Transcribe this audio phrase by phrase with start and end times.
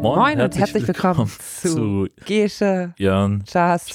[0.00, 1.26] Moin und herzlich willkommen,
[1.60, 3.88] zu, zu Gesche, Jörn Chas.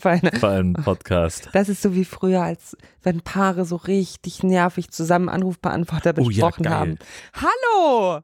[0.00, 1.48] Fein Podcast.
[1.52, 6.28] Das ist so wie früher, als wenn Paare so richtig nervig zusammen Anrufbeantworter Oh ja,
[6.28, 6.98] besprochen haben.
[7.32, 8.20] Hallo!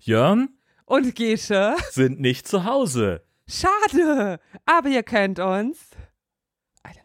[0.00, 0.48] Jörn
[0.84, 1.74] Und Gesche?
[1.90, 3.22] sind nicht zu Hause.
[3.48, 4.38] Schade!
[4.66, 5.78] Aber ihr könnt uns.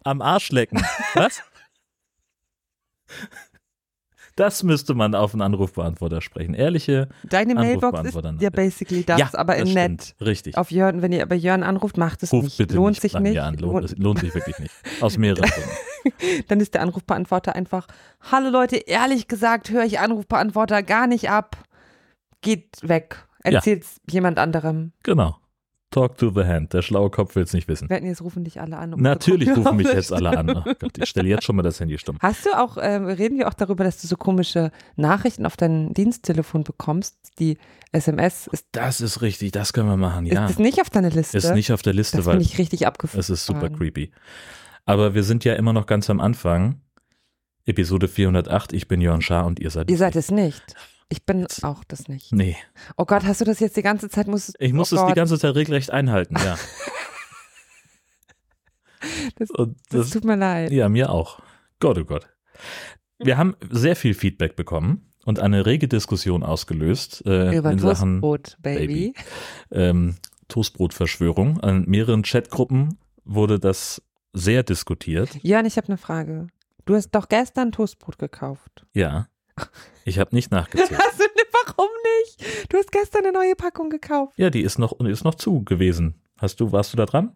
[0.04, 0.82] Am Arsch lecken.
[1.16, 1.42] Was?
[4.36, 6.56] Das müsste man auf einen Anrufbeantworter sprechen.
[6.56, 10.16] Ehrliche Deine Mailbox ist ja basically das, ja, aber in nett.
[10.20, 10.58] Richtig.
[10.58, 12.58] Auf Jörn, wenn ihr aber Jörn anruft, macht es Ruft nicht.
[12.58, 13.40] bitte Lohnt nicht sich nicht.
[13.40, 13.56] an.
[13.58, 14.74] Lohnt, Lohnt- sich wirklich nicht.
[15.02, 16.44] Aus mehreren Gründen.
[16.48, 17.86] Dann ist der Anrufbeantworter einfach,
[18.32, 21.56] hallo Leute, ehrlich gesagt höre ich Anrufbeantworter gar nicht ab.
[22.42, 23.28] Geht weg.
[23.44, 24.94] Erzählt's jemand anderem.
[25.04, 25.38] Genau.
[25.94, 26.74] Talk to the hand.
[26.74, 27.90] Der schlaue Kopf will es nicht wissen.
[27.90, 28.94] Wetten, jetzt rufen dich alle an.
[28.94, 30.50] um Natürlich gucken, rufen mich jetzt das alle an.
[30.50, 32.18] Oh Gott, ich stelle jetzt schon mal das Handy stumm.
[32.22, 35.94] Hast du auch, ähm, reden wir auch darüber, dass du so komische Nachrichten auf dein
[35.94, 37.16] Diensttelefon bekommst?
[37.40, 37.58] Die
[37.92, 40.46] SMS, ist, Das ist richtig, das können wir machen, ja.
[40.46, 41.38] ist das nicht auf deiner Liste?
[41.38, 43.20] Ist nicht auf der Liste, das weil finde ich richtig abgefahren.
[43.20, 44.12] es ist super creepy.
[44.86, 46.82] Aber wir sind ja immer noch ganz am Anfang.
[47.66, 50.76] Episode 408, ich bin Jörn Schaar und ihr seid Ihr seid es nicht.
[51.10, 51.64] Ich bin Jetzt.
[51.64, 52.32] auch das nicht.
[52.32, 52.58] Nee,
[52.98, 54.28] Oh Gott, hast du das jetzt die ganze Zeit?
[54.28, 56.58] Musst, ich muss oh es die ganze Zeit regelrecht einhalten, ja.
[59.36, 60.72] Das, das das, tut mir leid.
[60.72, 61.40] ja, mir auch.
[61.80, 62.30] Gott, oh Gott.
[63.20, 68.22] Wir haben sehr viel Feedback bekommen und eine rege Diskussion ausgelöst äh, Über in Sachen
[68.22, 69.14] Toastbrot, Baby.
[69.72, 70.16] ähm,
[70.48, 71.60] Toastbrotverschwörung.
[71.60, 74.02] An mehreren Chatgruppen wurde das
[74.34, 75.38] sehr diskutiert.
[75.42, 76.48] Jörn, ich habe eine Frage.
[76.86, 78.86] Du hast doch gestern Toastbrot gekauft.
[78.94, 79.28] Ja.
[80.06, 81.00] Ich habe nicht nachgezählt.
[81.00, 81.24] Hast du,
[81.66, 81.90] warum
[82.24, 82.72] nicht?
[82.72, 84.34] Du hast gestern eine neue Packung gekauft.
[84.38, 86.16] Ja, die ist noch, ist noch zu gewesen.
[86.38, 87.32] Hast du, warst du da dran?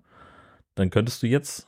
[0.75, 1.67] Dann könntest du jetzt.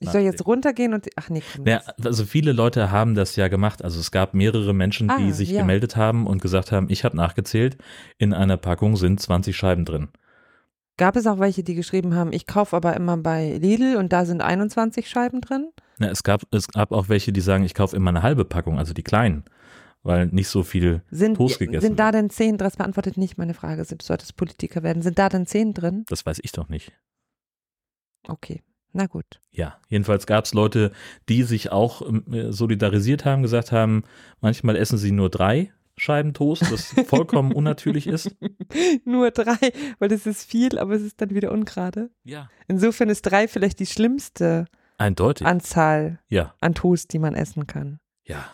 [0.00, 1.08] Ich soll jetzt runtergehen und.
[1.14, 1.42] Ach nee.
[1.64, 3.84] Ja, also viele Leute haben das ja gemacht.
[3.84, 5.60] Also es gab mehrere Menschen, die Ah, sich ja.
[5.60, 7.76] gemeldet haben und gesagt haben, ich habe nachgezählt,
[8.18, 10.08] in einer Packung sind 20 Scheiben drin.
[10.96, 14.24] Gab es auch welche, die geschrieben haben, ich kaufe aber immer bei Lidl und da
[14.26, 15.68] sind 21 Scheiben drin?
[16.02, 18.78] Ja, es, gab, es gab auch welche, die sagen, ich kaufe immer eine halbe Packung,
[18.78, 19.44] also die kleinen,
[20.02, 23.54] weil nicht so viel Sind, Toast gegessen sind da denn 10, das beantwortet nicht meine
[23.54, 25.02] Frage, du solltest Politiker werden.
[25.02, 26.04] Sind da denn 10 drin?
[26.08, 26.92] Das weiß ich doch nicht.
[28.28, 29.40] Okay, na gut.
[29.50, 30.92] Ja, jedenfalls gab es Leute,
[31.28, 34.04] die sich auch ähm, solidarisiert haben, gesagt haben,
[34.40, 38.34] manchmal essen sie nur drei Scheiben Toast, was vollkommen unnatürlich ist.
[39.04, 42.10] Nur drei, weil das ist viel, aber es ist dann wieder ungerade.
[42.24, 42.48] Ja.
[42.66, 44.64] Insofern ist drei vielleicht die schlimmste
[45.02, 45.46] Eindeutig.
[45.46, 47.98] Anzahl ja, an Toast, die man essen kann.
[48.24, 48.44] ja.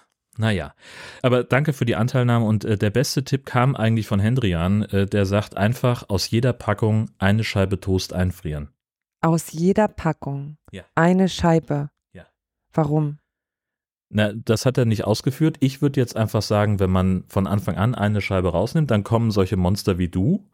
[0.41, 0.73] Naja,
[1.21, 5.05] aber danke für die Anteilnahme und äh, der beste Tipp kam eigentlich von Hendrian, äh,
[5.05, 8.69] der sagt einfach aus jeder Packung eine Scheibe Toast einfrieren.
[9.21, 10.85] Aus jeder Packung Ja.
[10.95, 11.91] eine Scheibe.
[12.13, 12.25] Ja.
[12.73, 13.19] Warum?
[14.11, 15.57] Na, das hat er nicht ausgeführt.
[15.59, 19.33] Ich würde jetzt einfach sagen, wenn man von Anfang an eine Scheibe rausnimmt, dann kommen
[19.33, 20.49] solche Monster wie du,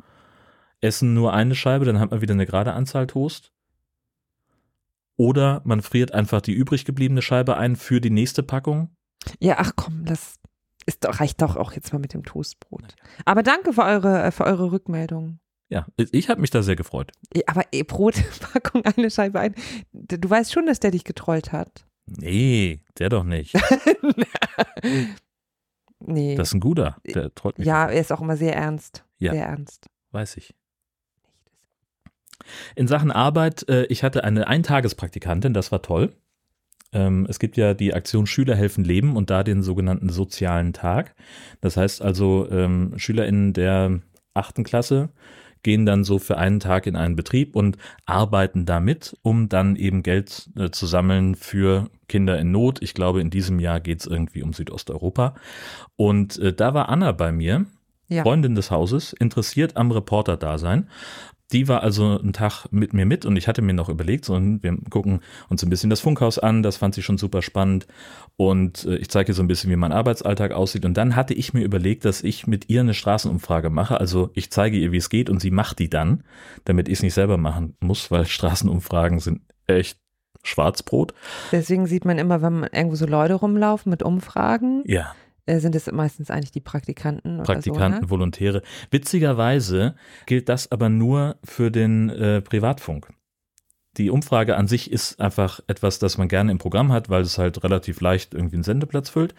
[0.80, 3.52] essen nur eine Scheibe, dann hat man wieder eine gerade Anzahl Toast.
[5.16, 8.94] Oder man friert einfach die übrig gebliebene Scheibe ein für die nächste Packung.
[9.38, 10.36] Ja, ach komm, das
[10.86, 12.96] ist doch, reicht doch auch jetzt mal mit dem Toastbrot.
[13.24, 15.38] Aber danke für eure, für eure Rückmeldung.
[15.70, 17.12] Ja, ich habe mich da sehr gefreut.
[17.46, 19.54] Aber eh, Brotpackung, eine Scheibe ein.
[19.92, 21.86] Du weißt schon, dass der dich getrollt hat.
[22.06, 23.54] Nee, der doch nicht.
[26.00, 26.34] nee.
[26.36, 26.98] Das ist ein guter.
[27.06, 27.66] Der trollt mich.
[27.66, 29.04] ja, er ist auch immer sehr ernst.
[29.18, 29.32] Ja.
[29.32, 29.86] Sehr ernst.
[30.10, 30.54] Weiß ich.
[32.76, 36.12] In Sachen Arbeit, äh, ich hatte eine Eintagespraktikantin, das war toll.
[36.92, 41.14] Ähm, es gibt ja die Aktion Schüler helfen Leben und da den sogenannten sozialen Tag.
[41.60, 44.00] Das heißt also, ähm, SchülerInnen der
[44.32, 45.10] achten Klasse
[45.64, 50.02] gehen dann so für einen Tag in einen Betrieb und arbeiten damit, um dann eben
[50.02, 52.82] Geld äh, zu sammeln für Kinder in Not.
[52.82, 55.34] Ich glaube, in diesem Jahr geht es irgendwie um Südosteuropa.
[55.96, 57.64] Und äh, da war Anna bei mir,
[58.08, 58.22] Ja.
[58.22, 60.88] Freundin des Hauses, interessiert am Reporter-Dasein.
[61.54, 64.34] Die war also einen Tag mit mir mit und ich hatte mir noch überlegt, so,
[64.34, 67.86] wir gucken uns ein bisschen das Funkhaus an, das fand sie schon super spannend
[68.36, 71.32] und äh, ich zeige ihr so ein bisschen, wie mein Arbeitsalltag aussieht und dann hatte
[71.32, 74.96] ich mir überlegt, dass ich mit ihr eine Straßenumfrage mache, also ich zeige ihr, wie
[74.96, 76.24] es geht und sie macht die dann,
[76.64, 79.98] damit ich es nicht selber machen muss, weil Straßenumfragen sind echt
[80.42, 81.14] Schwarzbrot.
[81.52, 85.14] Deswegen sieht man immer, wenn man irgendwo so Leute rumlaufen mit Umfragen, Ja.
[85.46, 87.42] Äh, sind es meistens eigentlich die Praktikanten.
[87.42, 88.62] Praktikanten, Oder Volontäre.
[88.90, 89.94] Witzigerweise
[90.26, 93.08] gilt das aber nur für den äh, Privatfunk.
[93.96, 97.38] die Umfrage an sich ist einfach etwas, das man gerne im Programm hat, weil es
[97.38, 99.34] halt relativ leicht irgendwie einen Sendeplatz füllt.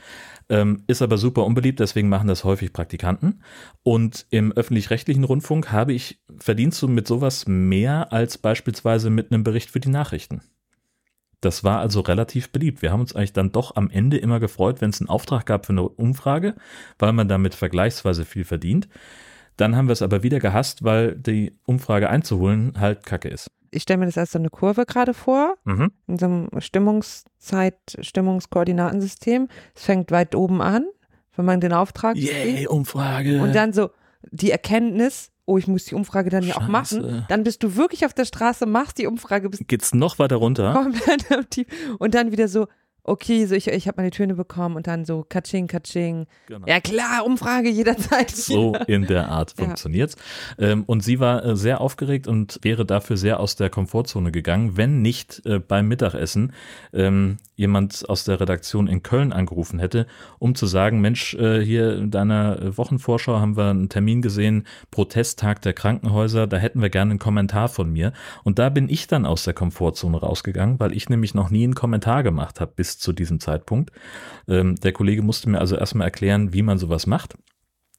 [0.48, 3.42] Ähm, ist aber super unbeliebt, deswegen machen das häufig Praktikanten.
[3.84, 9.44] Und im öffentlich-rechtlichen Rundfunk habe ich verdienst du mit sowas mehr als beispielsweise mit einem
[9.44, 10.42] Bericht für die Nachrichten.
[11.46, 12.82] Das war also relativ beliebt.
[12.82, 15.66] Wir haben uns eigentlich dann doch am Ende immer gefreut, wenn es einen Auftrag gab
[15.66, 16.56] für eine Umfrage,
[17.00, 18.88] weil man damit vergleichsweise viel verdient.
[19.56, 23.84] Dann haben wir es aber wieder gehasst, weil die Umfrage einzuholen halt kacke ist ich
[23.84, 25.92] stelle mir das als so eine Kurve gerade vor, mhm.
[26.08, 29.50] in so einem Stimmungszeit, Stimmungskoordinatensystem.
[29.76, 30.86] Es fängt weit oben an,
[31.36, 33.42] wenn man den Auftrag Yay, Umfrage.
[33.42, 33.90] Und dann so
[34.32, 37.26] die Erkenntnis, oh, ich muss die Umfrage dann ja auch machen.
[37.30, 39.50] Dann bist du wirklich auf der Straße, machst die Umfrage.
[39.50, 40.88] Bist Geht's noch weiter runter?
[42.00, 42.68] Und dann wieder so,
[43.06, 46.28] okay, so ich, ich habe meine Töne bekommen und dann so Katsching, Katsching.
[46.48, 46.66] Genau.
[46.68, 48.34] Ja klar, Umfrage jederzeit.
[48.46, 50.16] So in der Art funktioniert's.
[50.58, 50.70] Ja.
[50.70, 54.78] Ähm, und sie war äh, sehr aufgeregt und wäre dafür sehr aus der Komfortzone gegangen,
[54.78, 56.54] wenn nicht äh, beim Mittagessen
[56.94, 60.06] ähm, jemand aus der Redaktion in Köln angerufen hätte,
[60.40, 65.62] um zu sagen, Mensch, äh, hier in deiner Wochenvorschau haben wir einen Termin gesehen, Protesttag
[65.62, 68.14] der Krankenhäuser, da hätten wir gerne einen Kommentar von mir.
[68.44, 71.76] Und da bin ich dann aus der Komfortzone rausgegangen, weil ich nämlich noch nie einen
[71.76, 73.92] Kommentar gemacht habe bis zu diesem Zeitpunkt.
[74.48, 77.36] Ähm, der Kollege musste mir also erstmal erklären, wie man sowas macht.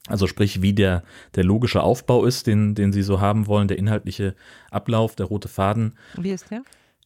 [0.09, 1.03] Also sprich, wie der,
[1.35, 4.37] der logische Aufbau ist, den, den Sie so haben wollen, der inhaltliche
[4.71, 5.99] Ablauf, der rote Faden.
[6.17, 6.63] Wie ist der?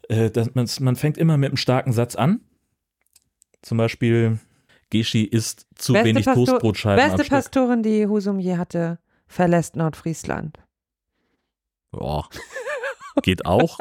[0.08, 2.40] Äh, das, man, man fängt immer mit einem starken Satz an.
[3.62, 4.38] Zum Beispiel,
[4.90, 7.16] Geschi isst zu beste wenig Pastor Toastbrotscheiben.
[7.16, 10.58] Beste Pastorin, die Husum je hatte, verlässt Nordfriesland.
[11.90, 12.28] Boah.
[13.22, 13.78] Geht auch.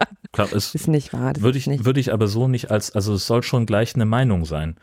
[0.51, 1.33] Ist, ist nicht wahr.
[1.39, 1.86] Würde ich, nicht.
[1.86, 4.77] würde ich aber so nicht als, also es soll schon gleich eine Meinung sein,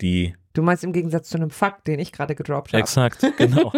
[0.00, 0.34] die.
[0.54, 2.82] Du meinst im Gegensatz zu einem Fakt, den ich gerade gedroppt habe.
[2.82, 3.72] Exakt, genau.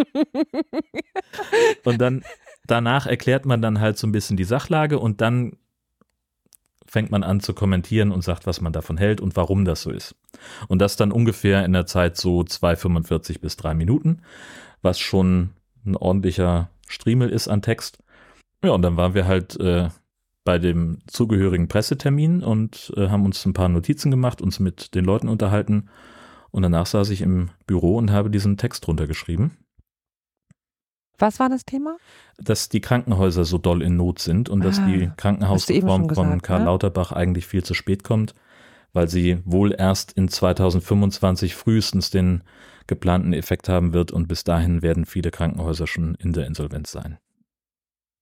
[1.84, 2.22] und dann,
[2.67, 5.56] danach erklärt man dann halt so ein bisschen die Sachlage und dann
[6.90, 9.90] fängt man an zu kommentieren und sagt, was man davon hält und warum das so
[9.90, 10.16] ist.
[10.66, 14.23] Und das dann ungefähr in der Zeit so 2,45 bis 3 Minuten,
[14.82, 15.50] was schon
[15.87, 17.99] ein ordentlicher Striemel ist an Text.
[18.64, 19.88] Ja, und dann waren wir halt äh,
[20.50, 25.05] bei dem zugehörigen Pressetermin und äh, haben uns ein paar Notizen gemacht, uns mit den
[25.05, 25.88] Leuten unterhalten.
[26.50, 29.52] Und danach saß ich im Büro und habe diesen Text runtergeschrieben.
[31.19, 31.99] Was war das Thema?
[32.37, 36.58] Dass die Krankenhäuser so doll in Not sind und ah, dass die Krankenhausreform von Karl
[36.58, 36.64] ne?
[36.64, 38.35] Lauterbach eigentlich viel zu spät kommt,
[38.93, 42.43] weil sie wohl erst in 2025 frühestens den
[42.88, 47.19] geplanten Effekt haben wird und bis dahin werden viele Krankenhäuser schon in der Insolvenz sein.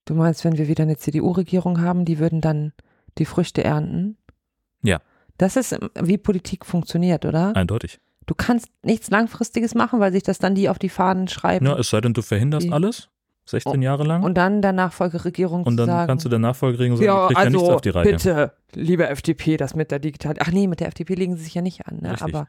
[0.09, 2.73] Du meinst, wenn wir wieder eine CDU-Regierung haben, die würden dann
[3.19, 4.17] die Früchte ernten?
[4.83, 5.03] Ja.
[5.37, 7.55] Das ist, wie Politik funktioniert, oder?
[7.55, 8.01] Eindeutig.
[8.25, 11.67] Du kannst nichts Langfristiges machen, weil sich das dann die auf die Fahnen schreiben.
[11.67, 12.73] Ja, es sei denn, du verhinderst die.
[12.73, 13.11] alles.
[13.49, 14.23] 16 Jahre lang.
[14.23, 17.51] Und dann der Nachfolgeregierung Und dann sagen, kannst du der Nachfolgeregierung sagen, ja, kriegt also,
[17.51, 18.13] ja nichts auf die Reihe.
[18.13, 21.55] bitte, liebe FDP, das mit der Digitalisierung, ach nee, mit der FDP legen sie sich
[21.55, 22.15] ja nicht an, ne?
[22.21, 22.47] aber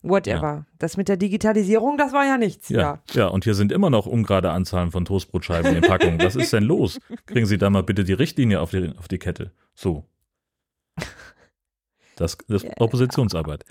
[0.00, 0.42] whatever.
[0.42, 0.64] Ja.
[0.78, 2.70] Das mit der Digitalisierung, das war ja nichts.
[2.70, 6.18] Ja, ja, ja, und hier sind immer noch ungerade Anzahlen von Toastbrotscheiben in Packungen.
[6.22, 6.98] Was ist denn los?
[7.26, 9.52] Kriegen Sie da mal bitte die Richtlinie auf die, auf die Kette.
[9.74, 10.04] So.
[12.16, 13.64] Das, das ist Oppositionsarbeit.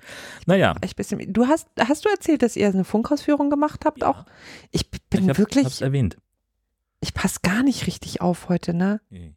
[0.45, 0.75] Naja.
[0.85, 4.09] Ich bisschen, du hast, hast du erzählt, dass ihr eine Funkausführung gemacht habt ja.
[4.09, 4.25] auch?
[4.71, 5.65] Ich bin ich hab, wirklich.
[5.65, 6.17] Ich hab's erwähnt.
[6.99, 9.01] Ich passe gar nicht richtig auf heute, ne?
[9.09, 9.35] Nee.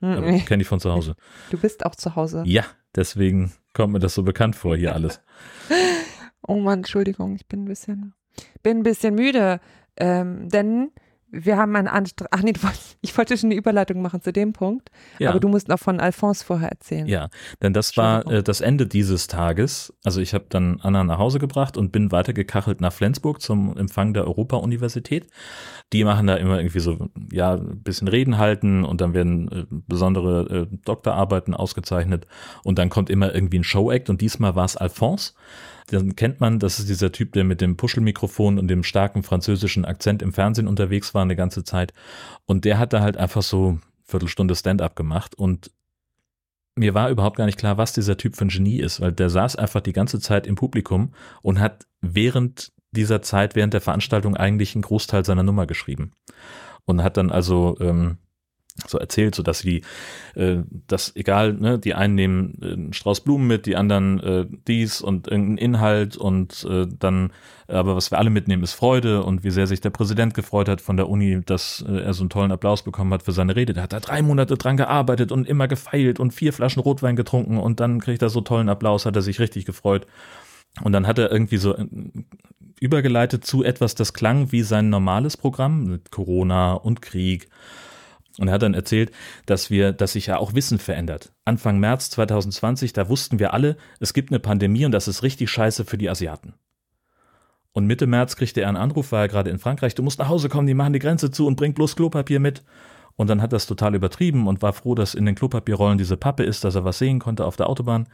[0.00, 0.44] Mhm.
[0.44, 1.16] Kenne ich von zu Hause.
[1.50, 2.42] Du bist auch zu Hause.
[2.46, 2.64] Ja,
[2.94, 5.20] deswegen kommt mir das so bekannt vor, hier alles.
[6.46, 8.14] oh Mann, Entschuldigung, ich bin ein bisschen,
[8.62, 9.60] bin ein bisschen müde.
[9.96, 10.92] Ähm, denn
[11.30, 12.32] wir haben einen Anstrengend.
[12.32, 12.52] Ach nee,
[13.00, 15.30] ich wollte schon eine Überleitung machen zu dem Punkt, ja.
[15.30, 17.06] aber du musst noch von Alphonse vorher erzählen.
[17.06, 17.28] Ja,
[17.62, 19.92] denn das war äh, das Ende dieses Tages.
[20.04, 24.14] Also ich habe dann Anna nach Hause gebracht und bin weitergekachelt nach Flensburg zum Empfang
[24.14, 25.28] der Europa-Universität.
[25.92, 29.64] Die machen da immer irgendwie so, ja, ein bisschen Reden halten und dann werden äh,
[29.70, 32.26] besondere äh, Doktorarbeiten ausgezeichnet
[32.64, 35.32] und dann kommt immer irgendwie ein Show-Act und diesmal war es Alphonse
[35.90, 39.84] dann kennt man, das ist dieser Typ, der mit dem Puschelmikrofon und dem starken französischen
[39.84, 41.92] Akzent im Fernsehen unterwegs war eine ganze Zeit.
[42.46, 45.70] Und der hat da halt einfach so Viertelstunde Stand-up gemacht und
[46.76, 49.30] mir war überhaupt gar nicht klar, was dieser Typ für ein Genie ist, weil der
[49.30, 54.36] saß einfach die ganze Zeit im Publikum und hat während dieser Zeit, während der Veranstaltung
[54.36, 56.12] eigentlich einen Großteil seiner Nummer geschrieben.
[56.84, 58.18] Und hat dann also ähm,
[58.86, 59.82] so erzählt, so dass sie,
[60.34, 64.46] äh, das egal, ne, die einen nehmen äh, einen Strauß Blumen mit, die anderen äh,
[64.66, 67.32] dies und irgendeinen Inhalt und äh, dann,
[67.66, 70.80] aber was wir alle mitnehmen, ist Freude und wie sehr sich der Präsident gefreut hat
[70.80, 73.72] von der Uni, dass äh, er so einen tollen Applaus bekommen hat für seine Rede.
[73.72, 77.58] Der hat da drei Monate dran gearbeitet und immer gefeilt und vier Flaschen Rotwein getrunken
[77.58, 80.06] und dann kriegt er so tollen Applaus, hat er sich richtig gefreut.
[80.82, 81.86] Und dann hat er irgendwie so äh,
[82.80, 87.48] übergeleitet zu etwas, das klang wie sein normales Programm mit Corona und Krieg
[88.38, 89.10] Und er hat dann erzählt,
[89.46, 91.32] dass wir, dass sich ja auch Wissen verändert.
[91.44, 95.50] Anfang März 2020, da wussten wir alle, es gibt eine Pandemie und das ist richtig
[95.50, 96.54] scheiße für die Asiaten.
[97.72, 100.28] Und Mitte März kriegte er einen Anruf, war er gerade in Frankreich, du musst nach
[100.28, 102.64] Hause kommen, die machen die Grenze zu und bring bloß Klopapier mit.
[103.16, 106.44] Und dann hat es total übertrieben und war froh, dass in den Klopapierrollen diese Pappe
[106.44, 108.08] ist, dass er was sehen konnte auf der Autobahn.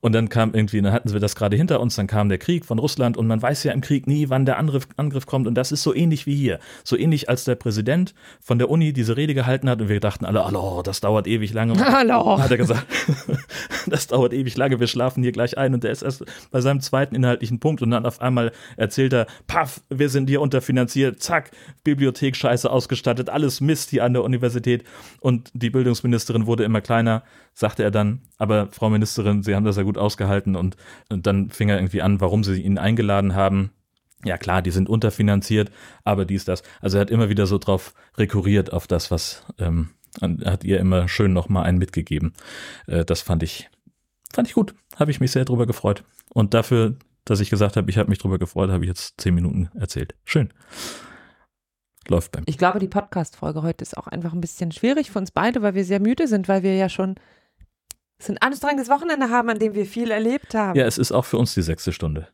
[0.00, 2.64] Und dann kam irgendwie, dann hatten wir das gerade hinter uns, dann kam der Krieg
[2.64, 5.46] von Russland und man weiß ja im Krieg nie, wann der Angriff, Angriff kommt.
[5.46, 6.58] Und das ist so ähnlich wie hier.
[6.84, 10.24] So ähnlich, als der Präsident von der Uni diese Rede gehalten hat und wir dachten
[10.24, 11.74] alle, hallo, das dauert ewig lange.
[11.90, 12.38] Hallo.
[12.38, 12.86] Hat er gesagt,
[13.86, 15.74] das dauert ewig lange, wir schlafen hier gleich ein.
[15.74, 19.26] Und der ist erst bei seinem zweiten inhaltlichen Punkt und dann auf einmal erzählt er,
[19.46, 21.50] paff, wir sind hier unterfinanziert, zack,
[21.84, 24.84] Bibliothek scheiße ausgestattet, alles Mist hier an der Universität.
[25.20, 27.22] Und die Bildungsministerin wurde immer kleiner
[27.54, 30.76] sagte er dann, aber Frau Ministerin, Sie haben das ja gut ausgehalten und,
[31.10, 33.70] und dann fing er irgendwie an, warum Sie ihn eingeladen haben.
[34.24, 35.70] Ja klar, die sind unterfinanziert,
[36.04, 36.62] aber dies, das.
[36.80, 39.90] Also er hat immer wieder so drauf rekurriert auf das, was ähm,
[40.22, 42.32] hat ihr immer schön nochmal einen mitgegeben.
[42.86, 43.68] Äh, das fand ich,
[44.32, 44.74] fand ich gut.
[44.96, 46.02] Habe ich mich sehr drüber gefreut.
[46.30, 49.34] Und dafür, dass ich gesagt habe, ich habe mich drüber gefreut, habe ich jetzt zehn
[49.34, 50.14] Minuten erzählt.
[50.24, 50.50] Schön.
[52.08, 52.48] Läuft bei mir.
[52.48, 55.74] Ich glaube, die Podcast-Folge heute ist auch einfach ein bisschen schwierig für uns beide, weil
[55.74, 57.16] wir sehr müde sind, weil wir ja schon
[58.22, 60.78] es ein anstrengendes Wochenende haben, an dem wir viel erlebt haben.
[60.78, 62.28] Ja, es ist auch für uns die sechste Stunde.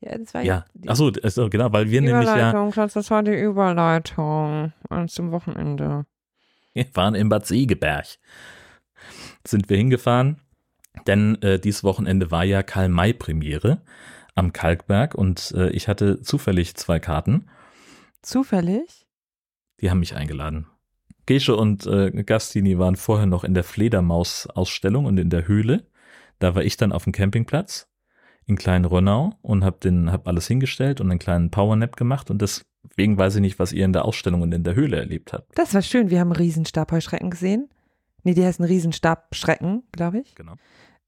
[0.00, 0.64] Ja, das war ja.
[0.82, 0.90] ja.
[0.90, 2.52] Achso, also genau, weil wir nämlich ja.
[2.52, 4.72] Das war die Überleitung
[5.08, 6.06] zum Wochenende.
[6.72, 8.06] Wir waren in Bad Segeberg.
[9.46, 10.40] Sind wir hingefahren,
[11.06, 13.82] denn äh, dieses Wochenende war ja Karl-May-Premiere
[14.34, 17.48] am Kalkberg und äh, ich hatte zufällig zwei Karten.
[18.22, 19.06] Zufällig?
[19.80, 20.66] Die haben mich eingeladen.
[21.28, 25.84] Gesche und äh, Gastini waren vorher noch in der Fledermaus-Ausstellung und in der Höhle.
[26.38, 27.86] Da war ich dann auf dem Campingplatz
[28.46, 32.40] in Klein Rönnau und hab den, hab alles hingestellt und einen kleinen Powernap gemacht und
[32.40, 35.50] deswegen weiß ich nicht, was ihr in der Ausstellung und in der Höhle erlebt habt.
[35.54, 36.08] Das war schön.
[36.08, 37.68] Wir haben Riesenstabheuschrecken gesehen.
[38.22, 40.34] Nee, die heißen Riesenstabschrecken, glaube ich.
[40.34, 40.54] Genau.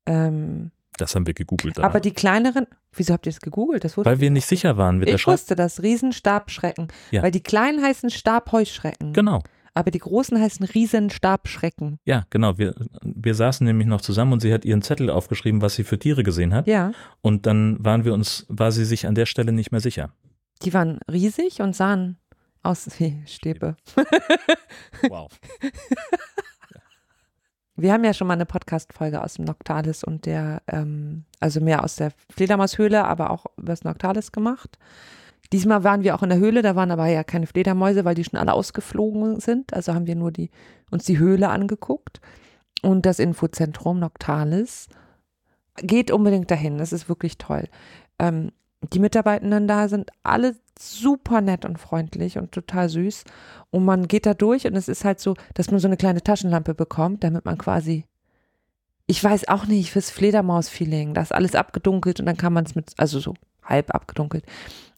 [0.04, 1.78] Ähm, das haben wir gegoogelt.
[1.78, 1.88] Danach.
[1.88, 3.84] Aber die kleineren, wieso habt ihr das gegoogelt?
[3.84, 6.88] Das Weil wir nicht sicher waren mit ich der Ich wusste das, Riesenstabschrecken.
[7.10, 7.22] Ja.
[7.22, 9.14] Weil die kleinen heißen Stabheuschrecken.
[9.14, 9.42] Genau
[9.74, 11.98] aber die großen heißen Riesenstabschrecken.
[12.04, 12.58] Ja, genau.
[12.58, 15.98] Wir, wir saßen nämlich noch zusammen und sie hat ihren Zettel aufgeschrieben, was sie für
[15.98, 16.66] Tiere gesehen hat.
[16.66, 16.92] Ja.
[17.20, 20.12] Und dann waren wir uns, war sie sich an der Stelle nicht mehr sicher.
[20.62, 22.18] Die waren riesig und sahen
[22.62, 23.76] aus wie Stäbe.
[25.08, 25.30] wow.
[27.76, 31.82] Wir haben ja schon mal eine Podcast-Folge aus dem Noctalis und der, ähm, also mehr
[31.82, 34.76] aus der Fledermaushöhle, aber auch über das Noctalis gemacht.
[35.52, 38.24] Diesmal waren wir auch in der Höhle, da waren aber ja keine Fledermäuse, weil die
[38.24, 39.74] schon alle ausgeflogen sind.
[39.74, 40.50] Also haben wir nur die,
[40.90, 42.20] uns die Höhle angeguckt.
[42.82, 44.88] Und das Infozentrum Noctalis
[45.76, 46.78] geht unbedingt dahin.
[46.78, 47.64] Das ist wirklich toll.
[48.18, 48.52] Ähm,
[48.92, 53.24] die Mitarbeitenden da sind alle super nett und freundlich und total süß.
[53.70, 56.22] Und man geht da durch und es ist halt so, dass man so eine kleine
[56.22, 58.06] Taschenlampe bekommt, damit man quasi,
[59.06, 62.74] ich weiß auch nicht, fürs Fledermaus-Feeling, da ist alles abgedunkelt und dann kann man es
[62.74, 64.44] mit, also so halb abgedunkelt,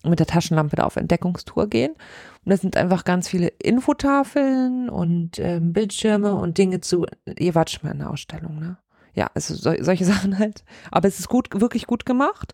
[0.04, 1.92] mit der Taschenlampe da auf Entdeckungstour gehen.
[1.92, 7.06] Und da sind einfach ganz viele Infotafeln und ähm, Bildschirme und Dinge zu.
[7.38, 8.76] Ihr wart schon mal in der Ausstellung, ne?
[9.14, 10.64] Ja, also so, solche Sachen halt.
[10.90, 12.52] Aber es ist gut, wirklich gut gemacht.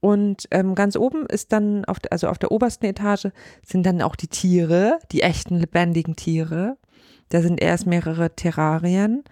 [0.00, 3.28] Und ähm, ganz oben ist dann, auf, also auf der obersten Etage,
[3.64, 6.76] sind dann auch die Tiere, die echten lebendigen Tiere.
[7.28, 9.22] Da sind erst mehrere Terrarien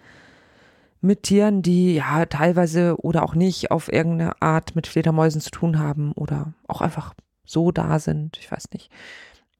[1.01, 5.79] mit Tieren, die ja teilweise oder auch nicht auf irgendeine Art mit Fledermäusen zu tun
[5.79, 8.37] haben oder auch einfach so da sind.
[8.39, 8.89] Ich weiß nicht.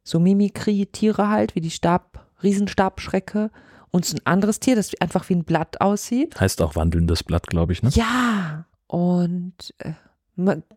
[0.04, 3.52] So Mimikry-Tiere halt, wie die Stab, Riesenstabschrecke
[3.92, 6.40] und so ein anderes Tier, das einfach wie ein Blatt aussieht.
[6.40, 7.90] Heißt auch wandelndes Blatt, glaube ich, ne?
[7.94, 8.66] Ja.
[8.88, 9.94] Und äh,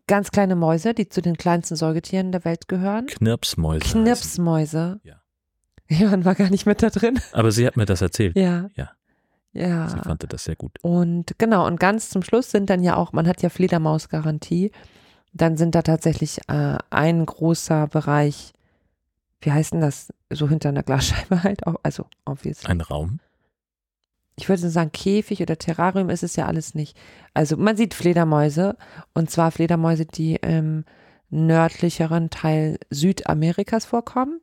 [0.07, 3.07] ganz kleine Mäuse, die zu den kleinsten Säugetieren der Welt gehören.
[3.07, 3.85] Knirpsmäuse.
[3.85, 4.99] Knirpsmäuse.
[5.03, 5.21] Ja.
[5.87, 7.19] Johann war gar nicht mit da drin.
[7.31, 8.35] Aber sie hat mir das erzählt.
[8.35, 8.69] Ja.
[8.75, 8.91] Ja.
[9.55, 9.87] Ja.
[9.87, 10.77] Sie fand das sehr gut.
[10.81, 14.71] Und genau, und ganz zum Schluss sind dann ja auch, man hat ja Fledermausgarantie,
[15.31, 18.53] dann sind da tatsächlich äh, ein großer Bereich,
[19.39, 22.69] wie heißt denn das, so hinter einer Glasscheibe halt, auch, also obviously.
[22.69, 23.19] Ein Raum?
[24.35, 26.97] Ich würde sagen, Käfig oder Terrarium ist es ja alles nicht.
[27.33, 28.75] Also man sieht Fledermäuse
[29.13, 30.83] und zwar Fledermäuse, die im
[31.29, 34.41] nördlicheren Teil Südamerikas vorkommen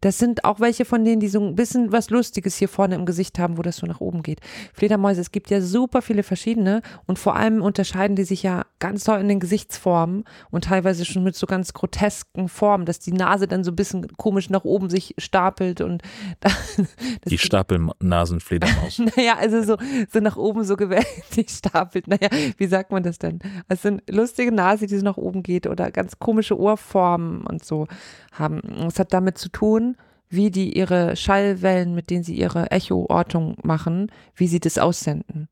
[0.00, 3.06] das sind auch welche von denen, die so ein bisschen was Lustiges hier vorne im
[3.06, 4.40] Gesicht haben, wo das so nach oben geht.
[4.72, 9.04] Fledermäuse, es gibt ja super viele verschiedene und vor allem unterscheiden die sich ja ganz
[9.04, 13.48] toll in den Gesichtsformen und teilweise schon mit so ganz grotesken Formen, dass die Nase
[13.48, 16.02] dann so ein bisschen komisch nach oben sich stapelt und
[17.28, 18.98] die Stapelnasenfledermaus.
[19.16, 19.76] naja, also so,
[20.12, 22.08] so nach oben so gewaltig stapelt.
[22.08, 23.40] Naja, wie sagt man das denn?
[23.68, 27.86] Also eine lustige Nase, die so nach oben geht oder ganz komische Ohrformen und so
[28.32, 28.60] haben.
[28.86, 29.96] Es hat damit zu tun,
[30.28, 35.48] wie die ihre Schallwellen, mit denen sie ihre Echoortung machen, wie sie das aussenden.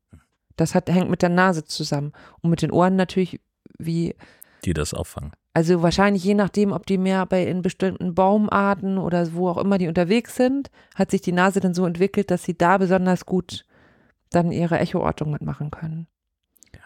[0.55, 2.13] Das hat, hängt mit der Nase zusammen.
[2.41, 3.39] Und mit den Ohren natürlich,
[3.77, 4.15] wie.
[4.65, 5.31] Die das auffangen.
[5.53, 9.79] Also wahrscheinlich je nachdem, ob die mehr bei in bestimmten Baumarten oder wo auch immer
[9.79, 13.65] die unterwegs sind, hat sich die Nase dann so entwickelt, dass sie da besonders gut
[14.29, 16.07] dann ihre Echoortung mitmachen können.
[16.75, 16.81] Ja.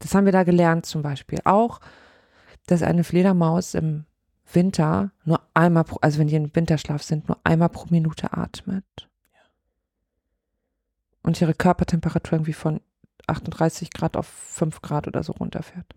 [0.00, 1.38] Das haben wir da gelernt zum Beispiel.
[1.44, 1.80] Auch,
[2.66, 4.06] dass eine Fledermaus im
[4.52, 9.08] Winter nur einmal pro, also wenn die im Winterschlaf sind, nur einmal pro Minute atmet.
[11.22, 12.80] Und ihre Körpertemperatur irgendwie von
[13.26, 15.92] 38 Grad auf 5 Grad oder so runterfährt.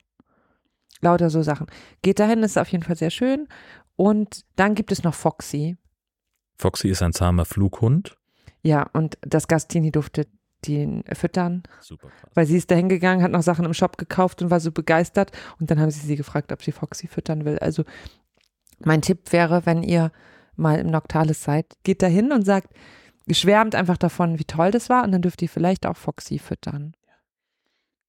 [1.02, 1.68] Lauter so Sachen.
[2.02, 3.48] Geht dahin, ist auf jeden Fall sehr schön.
[3.96, 5.78] Und dann gibt es noch Foxy.
[6.58, 8.18] Foxy ist ein zahmer Flughund.
[8.64, 10.28] Ja, und das Gastini durfte
[10.68, 11.64] den füttern.
[11.80, 12.32] Super krass.
[12.34, 15.32] Weil sie ist dahin gegangen, hat noch Sachen im Shop gekauft und war so begeistert.
[15.60, 17.60] Und dann haben sie sie gefragt, ob sie Foxy füttern will.
[17.60, 17.86] Also
[18.84, 20.12] mein Tipp wäre, wenn ihr
[20.56, 22.74] mal im Noctalis seid, geht dahin und sagt,
[23.32, 26.94] schwärmt einfach davon, wie toll das war und dann dürft ihr vielleicht auch Foxy füttern.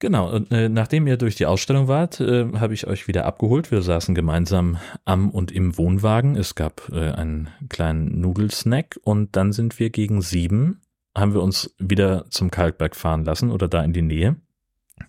[0.01, 3.71] Genau, und äh, nachdem ihr durch die Ausstellung wart, äh, habe ich euch wieder abgeholt.
[3.71, 6.37] Wir saßen gemeinsam am und im Wohnwagen.
[6.37, 10.81] Es gab äh, einen kleinen Nudelsnack und dann sind wir gegen sieben,
[11.15, 14.37] haben wir uns wieder zum Kalkberg fahren lassen oder da in die Nähe.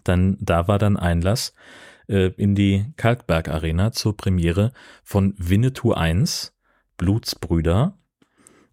[0.04, 1.54] Dann, da war dann Einlass
[2.12, 4.72] äh, in die Kalkberg Arena zur Premiere
[5.04, 6.54] von Winnetou 1,
[6.98, 7.98] Blutsbrüder.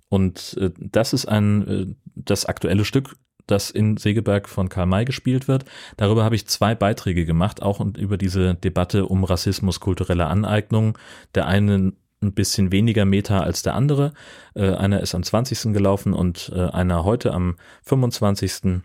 [0.09, 3.16] Und äh, das ist ein, äh, das aktuelle Stück,
[3.47, 5.64] das in Segeberg von Karl May gespielt wird.
[5.97, 10.99] Darüber habe ich zwei Beiträge gemacht, auch über diese Debatte um Rassismus, kulturelle Aneignung.
[11.35, 14.12] Der eine ein bisschen weniger Meta als der andere.
[14.54, 15.73] Äh, einer ist am 20.
[15.73, 18.83] gelaufen und äh, einer heute am 25.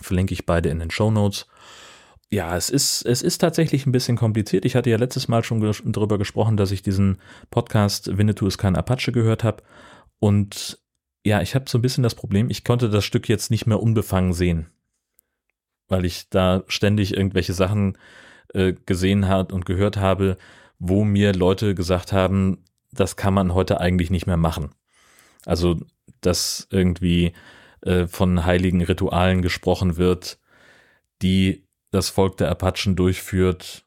[0.00, 1.46] Verlinke ich beide in den Show Notes.
[2.34, 4.64] Ja, es ist, es ist tatsächlich ein bisschen kompliziert.
[4.64, 7.18] Ich hatte ja letztes Mal schon ges darüber gesprochen, dass ich diesen
[7.52, 9.62] Podcast Winnetou ist kein Apache gehört habe.
[10.18, 10.80] Und
[11.24, 13.80] ja, ich habe so ein bisschen das Problem, ich konnte das Stück jetzt nicht mehr
[13.80, 14.66] unbefangen sehen.
[15.86, 17.96] Weil ich da ständig irgendwelche Sachen
[18.52, 20.36] äh, gesehen hat und gehört habe,
[20.80, 24.74] wo mir Leute gesagt haben, das kann man heute eigentlich nicht mehr machen.
[25.46, 25.80] Also,
[26.20, 27.32] dass irgendwie
[27.82, 30.40] äh, von heiligen Ritualen gesprochen wird,
[31.22, 31.63] die
[31.94, 33.86] das Volk der Apachen durchführt,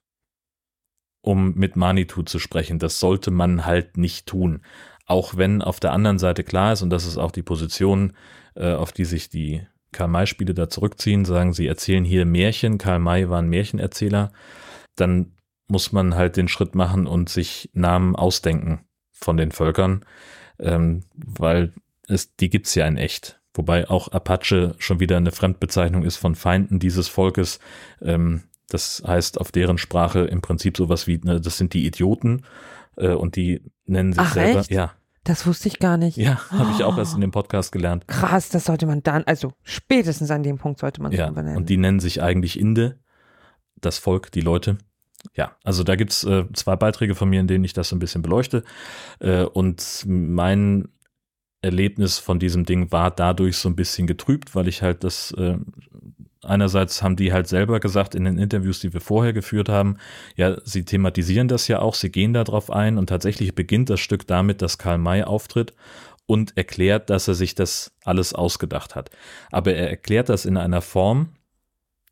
[1.22, 2.80] um mit Manitou zu sprechen.
[2.80, 4.62] Das sollte man halt nicht tun.
[5.06, 8.14] Auch wenn auf der anderen Seite klar ist, und das ist auch die Position,
[8.56, 13.30] äh, auf die sich die Karl-May-Spiele da zurückziehen, sagen, sie erzählen hier Märchen, Karl May
[13.30, 14.32] war ein Märchenerzähler,
[14.96, 15.34] dann
[15.68, 20.06] muss man halt den Schritt machen und sich Namen ausdenken von den Völkern,
[20.60, 21.74] ähm, weil
[22.08, 23.37] es, die gibt's ja in echt.
[23.58, 27.60] Wobei auch Apache schon wieder eine Fremdbezeichnung ist von Feinden dieses Volkes.
[28.02, 32.44] Ähm, das heißt auf deren Sprache im Prinzip sowas wie, ne, das sind die Idioten
[32.98, 34.60] äh, und die nennen sich Ach, selber.
[34.60, 34.72] Echt?
[34.72, 34.94] Ja.
[35.24, 36.16] Das wusste ich gar nicht.
[36.16, 38.08] Ja, habe ich auch erst in dem Podcast gelernt.
[38.08, 41.58] Krass, das sollte man dann, also spätestens an dem Punkt sollte man es ja, benennen.
[41.58, 42.98] Und die nennen sich eigentlich Inde,
[43.82, 44.78] das Volk, die Leute.
[45.36, 48.00] Ja, also da gibt's äh, zwei Beiträge von mir, in denen ich das so ein
[48.00, 48.64] bisschen beleuchte.
[49.20, 50.88] Äh, und mein
[51.62, 55.58] Erlebnis von diesem Ding war dadurch so ein bisschen getrübt, weil ich halt das äh,
[56.44, 59.98] einerseits haben die halt selber gesagt in den Interviews, die wir vorher geführt haben,
[60.36, 64.00] ja, sie thematisieren das ja auch, sie gehen da drauf ein und tatsächlich beginnt das
[64.00, 65.74] Stück damit, dass Karl May auftritt
[66.26, 69.10] und erklärt, dass er sich das alles ausgedacht hat.
[69.52, 71.30] Aber er erklärt das in einer Form,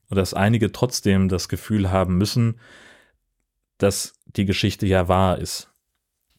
[0.09, 2.59] dass einige trotzdem das Gefühl haben müssen,
[3.77, 5.69] dass die Geschichte ja wahr ist.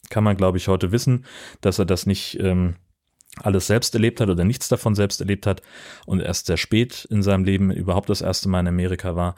[0.08, 1.24] Kann man, glaube ich, heute wissen,
[1.60, 2.76] dass er das nicht ähm,
[3.42, 5.62] alles selbst erlebt hat oder nichts davon selbst erlebt hat
[6.06, 9.34] und erst sehr spät in seinem Leben überhaupt das erste Mal in Amerika war.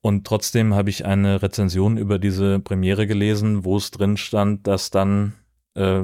[0.00, 4.90] Und trotzdem habe ich eine Rezension über diese Premiere gelesen, wo es drin stand, dass
[4.90, 5.32] dann
[5.74, 6.02] äh,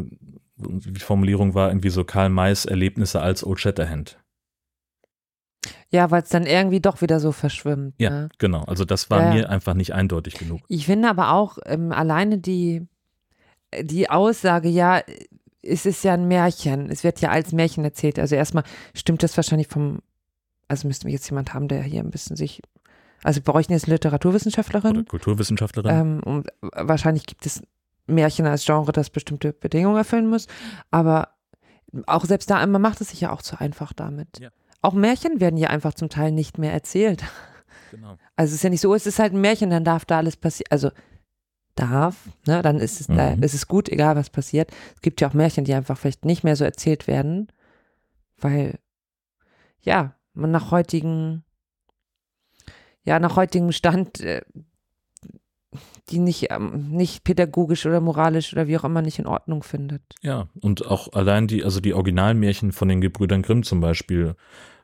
[0.57, 4.18] die Formulierung war irgendwie so Karl Mays Erlebnisse als Old Shatterhand.
[5.90, 7.94] Ja, weil es dann irgendwie doch wieder so verschwimmt.
[7.99, 8.29] Ja, ne?
[8.38, 8.62] genau.
[8.64, 9.35] Also das war ja.
[9.35, 10.61] mir einfach nicht eindeutig genug.
[10.68, 12.87] Ich finde aber auch ähm, alleine die,
[13.83, 15.03] die Aussage, ja,
[15.62, 16.90] es ist ja ein Märchen.
[16.90, 18.18] Es wird ja als Märchen erzählt.
[18.18, 20.01] Also erstmal stimmt das wahrscheinlich vom,
[20.68, 22.62] also müssten wir jetzt jemand haben, der hier ein bisschen sich,
[23.23, 24.96] also wir bräuchten jetzt eine Literaturwissenschaftlerin.
[24.99, 25.90] Oder Kulturwissenschaftlerin.
[25.90, 27.62] Ähm, und wahrscheinlich gibt es
[28.07, 30.46] Märchen als Genre, das bestimmte Bedingungen erfüllen muss.
[30.90, 31.29] Aber
[32.07, 34.38] auch selbst da, man macht es sich ja auch zu einfach damit.
[34.40, 34.51] Ja.
[34.83, 37.23] Auch Märchen werden ja einfach zum Teil nicht mehr erzählt.
[37.90, 38.16] Genau.
[38.37, 40.37] Also es ist ja nicht so, es ist halt ein Märchen, dann darf da alles
[40.37, 40.68] passieren.
[40.70, 40.90] Also
[41.80, 43.16] darf, ne, dann ist es, mhm.
[43.16, 44.70] da ist es gut, egal was passiert.
[44.94, 47.48] Es gibt ja auch Märchen, die einfach vielleicht nicht mehr so erzählt werden,
[48.38, 48.78] weil,
[49.82, 51.44] ja, man nach heutigen,
[53.04, 54.42] ja, nach heutigem Stand äh,
[56.08, 60.02] die nicht, ähm, nicht pädagogisch oder moralisch oder wie auch immer nicht in Ordnung findet.
[60.22, 64.34] Ja, und auch allein die, also die Originalmärchen von den Gebrüdern Grimm zum Beispiel,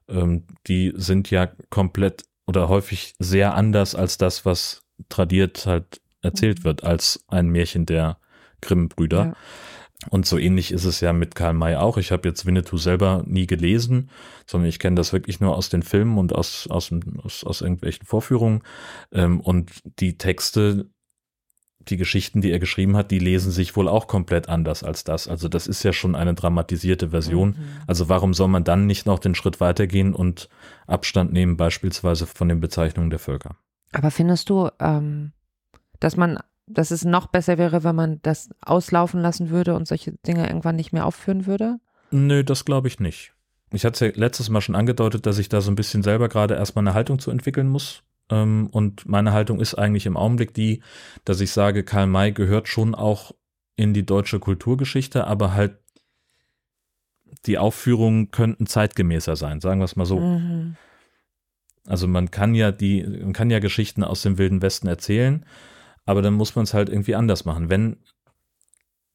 [0.09, 6.65] ähm, die sind ja komplett oder häufig sehr anders als das, was tradiert halt erzählt
[6.65, 8.19] wird, als ein Märchen der
[8.61, 9.25] Grimm-Brüder.
[9.25, 9.37] Ja.
[10.11, 11.97] Und so ähnlich ist es ja mit Karl May auch.
[11.97, 14.11] Ich habe jetzt Winnetou selber nie gelesen,
[14.47, 16.91] sondern ich kenne das wirklich nur aus den Filmen und aus, aus,
[17.23, 18.63] aus, aus irgendwelchen Vorführungen.
[19.11, 20.91] Ähm, und die Texte,
[21.81, 25.29] die Geschichten, die er geschrieben hat, die lesen sich wohl auch komplett anders als das.
[25.29, 27.51] Also das ist ja schon eine dramatisierte Version.
[27.51, 27.57] Mhm.
[27.87, 30.49] Also warum soll man dann nicht noch den Schritt weitergehen und
[30.87, 33.57] Abstand nehmen, beispielsweise von den Bezeichnungen der Völker?
[33.93, 35.33] Aber findest du, ähm,
[36.01, 40.13] dass man dass es noch besser wäre, wenn man das auslaufen lassen würde und solche
[40.27, 41.79] Dinge irgendwann nicht mehr aufführen würde?
[42.11, 43.33] Nö, das glaube ich nicht.
[43.73, 46.29] Ich hatte es ja letztes Mal schon angedeutet, dass ich da so ein bisschen selber
[46.29, 48.03] gerade erstmal eine Haltung zu entwickeln muss.
[48.31, 50.83] Ähm, und meine Haltung ist eigentlich im Augenblick die,
[51.25, 53.33] dass ich sage, Karl May gehört schon auch
[53.77, 55.79] in die deutsche Kulturgeschichte, aber halt
[57.45, 60.19] die Aufführungen könnten zeitgemäßer sein, sagen wir es mal so.
[60.19, 60.77] Mhm.
[61.87, 65.45] Also man kann ja die, man kann ja Geschichten aus dem Wilden Westen erzählen,
[66.07, 67.69] aber dann muss man es halt irgendwie anders machen.
[67.69, 67.97] Wenn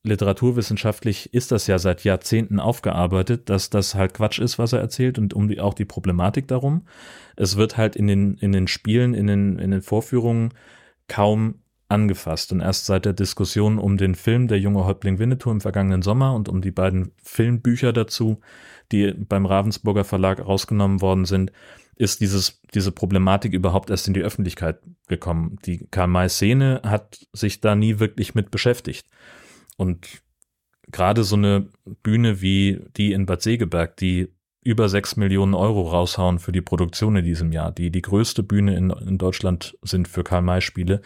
[0.04, 5.20] literaturwissenschaftlich ist das ja seit Jahrzehnten aufgearbeitet, dass das halt Quatsch ist, was er erzählt
[5.20, 6.86] und um die, auch die Problematik darum.
[7.36, 10.54] Es wird halt in den, in den Spielen, in den, in den Vorführungen
[11.08, 12.52] kaum angefasst.
[12.52, 16.34] Und erst seit der Diskussion um den Film Der junge Häuptling Winnetou im vergangenen Sommer
[16.34, 18.40] und um die beiden Filmbücher dazu,
[18.92, 21.52] die beim Ravensburger Verlag rausgenommen worden sind,
[22.02, 25.60] ist dieses, diese Problematik überhaupt erst in die Öffentlichkeit gekommen.
[25.68, 29.06] Die Karl-May-Szene hat sich da nie wirklich mit beschäftigt.
[29.78, 30.24] Und
[30.92, 31.70] gerade so eine
[32.02, 34.34] Bühne wie die in Bad Segeberg, die
[34.64, 38.76] über sechs Millionen Euro raushauen für die Produktion in diesem Jahr, die die größte Bühne
[38.76, 41.04] in, in Deutschland sind für Karl-May-Spiele,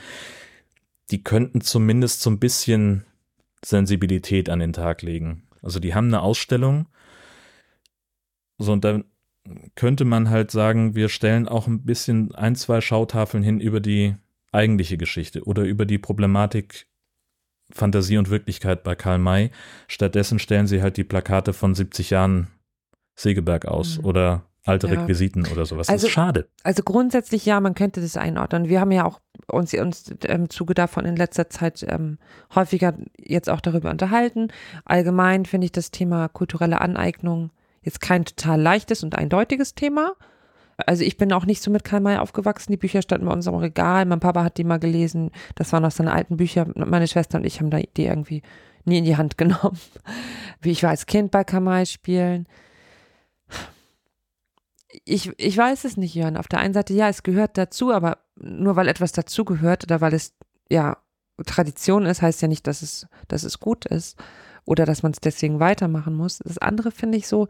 [1.12, 3.05] die könnten zumindest so ein bisschen
[3.65, 5.43] Sensibilität an den Tag legen.
[5.62, 6.88] Also die haben eine Ausstellung,
[8.58, 9.03] so und dann
[9.75, 14.15] könnte man halt sagen, wir stellen auch ein bisschen ein, zwei Schautafeln hin über die
[14.51, 16.88] eigentliche Geschichte oder über die Problematik
[17.71, 19.51] Fantasie und Wirklichkeit bei Karl May.
[19.88, 22.47] Stattdessen stellen sie halt die Plakate von 70 Jahren
[23.15, 24.05] Segeberg aus mhm.
[24.05, 24.93] oder alte ja.
[24.93, 25.89] Requisiten oder sowas.
[25.89, 26.47] Also, das ist schade.
[26.63, 28.67] Also grundsätzlich ja, man könnte das einordnen.
[28.67, 32.17] Wir haben ja auch uns, uns im Zuge davon in letzter Zeit ähm,
[32.53, 34.49] häufiger jetzt auch darüber unterhalten.
[34.84, 37.51] Allgemein finde ich das Thema kulturelle Aneignung
[37.86, 40.13] jetzt kein total leichtes und eindeutiges Thema.
[40.78, 42.71] Also ich bin auch nicht so mit Karl May aufgewachsen.
[42.71, 44.06] Die Bücher standen bei uns im Regal.
[44.06, 45.32] Mein Papa hat die mal gelesen.
[45.56, 46.67] Das waren noch seine alten Bücher.
[46.76, 48.41] Meine Schwester und ich haben die irgendwie
[48.84, 49.80] nie in die Hand genommen.
[50.60, 52.48] Wie ich war als Kind bei Karl May spielen.
[55.06, 56.38] Ich, ich weiß es nicht, Jörn.
[56.38, 60.13] Auf der einen Seite, ja, es gehört dazu, aber nur weil etwas dazugehört oder weil
[60.13, 60.34] es,
[60.69, 60.98] ja,
[61.45, 64.17] Tradition ist, heißt ja nicht, dass es, dass es gut ist
[64.65, 66.39] oder dass man es deswegen weitermachen muss.
[66.39, 67.48] Das andere finde ich so,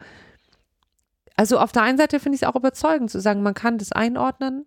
[1.36, 3.92] also auf der einen Seite finde ich es auch überzeugend zu sagen, man kann das
[3.92, 4.66] einordnen,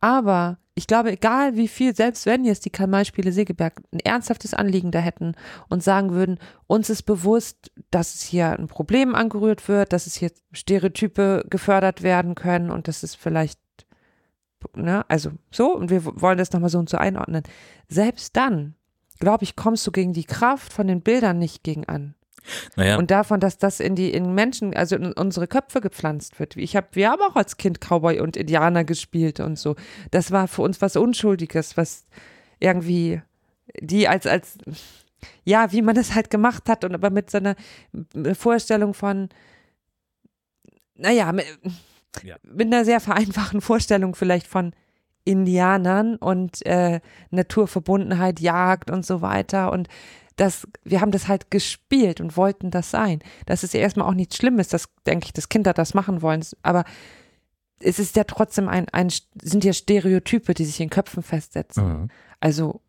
[0.00, 4.90] aber ich glaube, egal wie viel, selbst wenn jetzt die Karl-May-Spiele Segeberg ein ernsthaftes Anliegen
[4.90, 5.34] da hätten
[5.68, 10.16] und sagen würden, uns ist bewusst, dass es hier ein Problem angerührt wird, dass es
[10.16, 13.60] hier Stereotype gefördert werden können und dass es vielleicht,
[14.74, 17.44] ne, also so, und wir wollen das nochmal so und so einordnen.
[17.88, 18.74] Selbst dann
[19.20, 22.14] glaube ich, kommst du gegen die Kraft von den Bildern nicht gegen an.
[22.76, 22.98] Naja.
[22.98, 26.56] Und davon, dass das in die in Menschen, also in unsere Köpfe gepflanzt wird.
[26.56, 29.76] Ich habe, wir haben auch als Kind Cowboy und Indianer gespielt und so.
[30.10, 32.04] Das war für uns was Unschuldiges, was
[32.60, 33.22] irgendwie
[33.80, 34.58] die als als
[35.44, 37.56] ja, wie man das halt gemacht hat und aber mit so einer
[38.34, 39.30] Vorstellung von
[40.96, 41.46] naja, mit,
[42.22, 42.36] ja.
[42.42, 44.72] mit einer sehr vereinfachten Vorstellung vielleicht von
[45.24, 49.72] Indianern und äh, Naturverbundenheit, Jagd und so weiter.
[49.72, 49.88] Und
[50.36, 53.20] das, wir haben das halt gespielt und wollten das sein.
[53.46, 56.44] Das ist ja erstmal auch nichts Schlimmes, das denke ich, dass Kinder das machen wollen.
[56.62, 56.84] Aber
[57.80, 61.86] es ist ja trotzdem ein, ein sind ja Stereotype, die sich in Köpfen festsetzen.
[61.86, 62.10] Mhm.
[62.40, 62.80] Also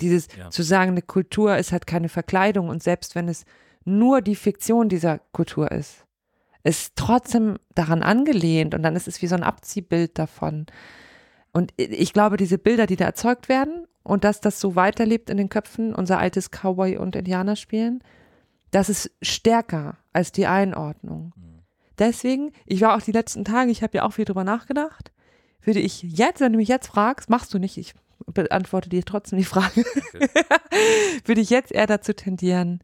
[0.00, 0.50] dieses ja.
[0.50, 3.44] zu sagen, eine Kultur ist halt keine Verkleidung und selbst wenn es
[3.84, 6.04] nur die Fiktion dieser Kultur ist,
[6.64, 10.66] ist trotzdem daran angelehnt und dann ist es wie so ein Abziehbild davon.
[11.52, 15.36] Und ich glaube, diese Bilder, die da erzeugt werden und dass das so weiterlebt in
[15.36, 18.02] den Köpfen, unser altes Cowboy- und Indianerspielen,
[18.70, 21.32] das ist stärker als die Einordnung.
[21.36, 21.62] Mhm.
[21.98, 25.12] Deswegen, ich war auch die letzten Tage, ich habe ja auch viel drüber nachgedacht,
[25.62, 27.94] würde ich jetzt, wenn du mich jetzt fragst, machst du nicht, ich
[28.26, 29.84] beantworte dir trotzdem die Frage,
[30.14, 30.28] okay.
[31.24, 32.82] würde ich jetzt eher dazu tendieren,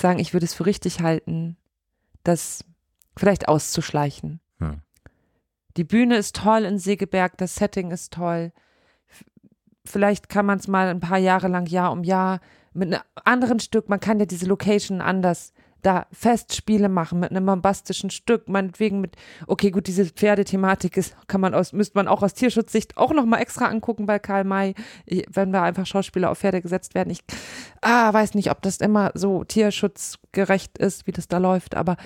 [0.00, 1.56] sagen, ich würde es für richtig halten,
[2.24, 2.64] das
[3.16, 4.40] vielleicht auszuschleichen.
[4.58, 4.82] Hm.
[5.76, 8.52] Die Bühne ist toll in Segeberg, das Setting ist toll.
[9.88, 12.40] Vielleicht kann man es mal ein paar Jahre lang Jahr um Jahr
[12.72, 17.46] mit einem anderen Stück, man kann ja diese Location anders da Festspiele machen mit einem
[17.46, 22.22] bombastischen Stück, meinetwegen mit, okay, gut, diese Pferdethematik ist, kann man aus, müsste man auch
[22.22, 24.74] aus Tierschutzsicht auch nochmal extra angucken bei Karl May,
[25.06, 27.10] wenn da einfach Schauspieler auf Pferde gesetzt werden.
[27.10, 27.22] Ich
[27.80, 31.96] ah, weiß nicht, ob das immer so tierschutzgerecht ist, wie das da läuft, aber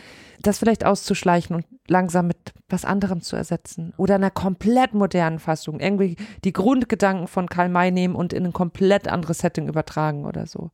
[0.42, 5.80] das vielleicht auszuschleichen und langsam mit was anderem zu ersetzen oder einer komplett modernen Fassung,
[5.80, 10.46] irgendwie die Grundgedanken von Karl May nehmen und in ein komplett anderes Setting übertragen oder
[10.46, 10.70] so.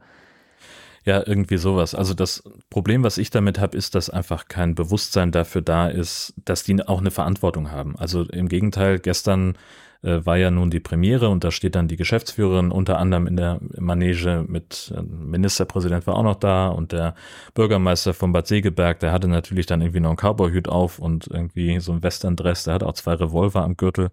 [1.09, 1.95] Ja, irgendwie sowas.
[1.95, 6.35] Also das Problem, was ich damit habe, ist, dass einfach kein Bewusstsein dafür da ist,
[6.45, 7.97] dass die auch eine Verantwortung haben.
[7.97, 9.57] Also im Gegenteil, gestern
[10.03, 13.37] äh, war ja nun die Premiere und da steht dann die Geschäftsführerin unter anderem in
[13.39, 17.15] der Manege mit äh, Ministerpräsident war auch noch da und der
[17.55, 21.81] Bürgermeister von Bad Segeberg, der hatte natürlich dann irgendwie noch einen Cowboyhut auf und irgendwie
[21.81, 24.11] so ein Western-Dress, der hat auch zwei Revolver am Gürtel.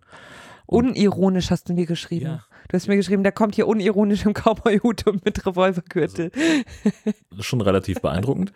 [0.65, 2.25] Unironisch hast du mir geschrieben.
[2.25, 2.45] Ja.
[2.67, 6.31] Du hast mir geschrieben, der kommt hier unironisch im Cowboy-Hut und mit Revolvergürtel.
[7.31, 8.53] Also, schon relativ beeindruckend.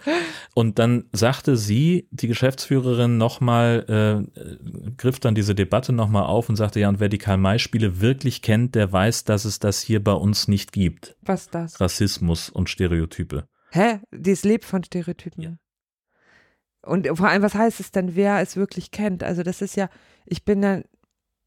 [0.55, 6.55] Und dann sagte sie, die Geschäftsführerin, nochmal, äh, griff dann diese Debatte nochmal auf und
[6.55, 10.13] sagte, ja, und wer die Karl-May-Spiele wirklich kennt, der weiß, dass es das hier bei
[10.13, 11.15] uns nicht gibt.
[11.21, 11.79] Was das?
[11.79, 13.45] Rassismus und Stereotype.
[13.71, 13.99] Hä?
[14.11, 15.43] Dies lebt von Stereotypen.
[15.43, 15.55] Ja.
[16.81, 19.23] Und vor allem, was heißt es denn, wer es wirklich kennt?
[19.23, 19.89] Also das ist ja,
[20.25, 20.83] ich bin dann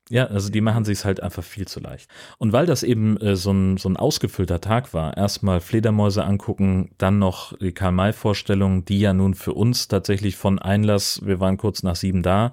[0.09, 2.11] ja, also die machen sich halt einfach viel zu leicht.
[2.39, 6.91] Und weil das eben äh, so, ein, so ein ausgefüllter Tag war, erstmal Fledermäuse angucken,
[6.99, 11.83] dann noch die Karl-May-Vorstellung, die ja nun für uns tatsächlich von Einlass, wir waren kurz
[11.83, 12.53] nach sieben da,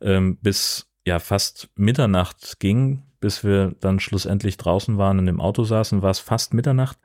[0.00, 5.64] ähm, bis ja fast Mitternacht ging, bis wir dann schlussendlich draußen waren und im Auto
[5.64, 6.98] saßen, war es fast Mitternacht.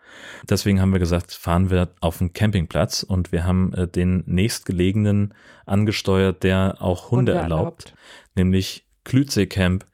[0.50, 5.34] Deswegen haben wir gesagt, fahren wir auf den Campingplatz und wir haben äh, den nächstgelegenen
[5.66, 7.94] angesteuert, der auch Hunde, Hunde erlaubt, erlaubt,
[8.36, 9.86] nämlich Klütze Camp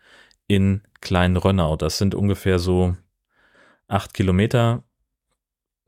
[0.47, 1.76] in Klein-Rönnau.
[1.76, 2.95] Das sind ungefähr so
[3.88, 4.84] acht Kilometer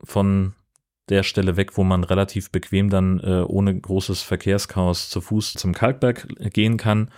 [0.02, 0.54] von
[1.08, 5.74] der Stelle weg, wo man relativ bequem dann äh, ohne großes Verkehrschaos zu Fuß zum
[5.74, 7.10] Kalkberg gehen kann.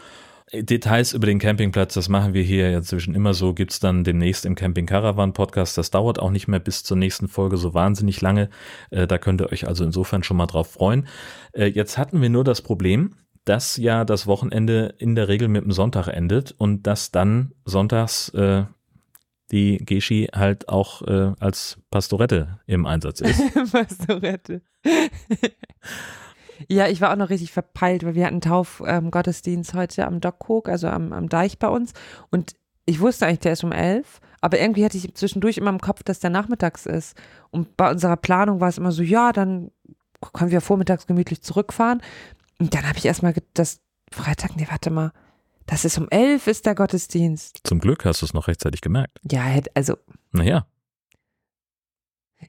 [0.53, 4.45] Details über den Campingplatz, das machen wir hier ja zwischen immer so, gibt's dann demnächst
[4.45, 5.77] im Camping Caravan Podcast.
[5.77, 8.49] Das dauert auch nicht mehr bis zur nächsten Folge so wahnsinnig lange.
[8.91, 11.09] Äh, da könnt ihr euch also insofern schon mal drauf freuen.
[11.53, 13.17] Äh, jetzt hatten wir nur das Problem,
[13.47, 18.29] dass ja das Wochenende in der Regel mit dem Sonntag endet und dass dann sonntags
[18.31, 18.65] äh,
[19.53, 23.41] die Geschi halt auch äh, als Pastorette im Einsatz ist.
[23.73, 24.63] Pastorette.
[26.69, 30.69] ja, ich war auch noch richtig verpeilt, weil wir hatten Taufgottesdienst ähm, heute am Dockhook,
[30.69, 31.93] also am, am Deich bei uns.
[32.31, 32.55] Und
[32.85, 36.03] ich wusste eigentlich, der ist um elf, aber irgendwie hatte ich zwischendurch immer im Kopf,
[36.03, 37.17] dass der nachmittags ist.
[37.51, 39.71] Und bei unserer Planung war es immer so, ja, dann
[40.33, 42.01] können wir vormittags gemütlich zurückfahren.
[42.59, 45.13] Und dann habe ich erstmal das Freitag, nee, warte mal.
[45.67, 47.61] Das ist um elf ist der Gottesdienst.
[47.65, 49.19] Zum Glück hast du es noch rechtzeitig gemerkt.
[49.31, 49.97] Ja, also.
[50.31, 50.67] Naja.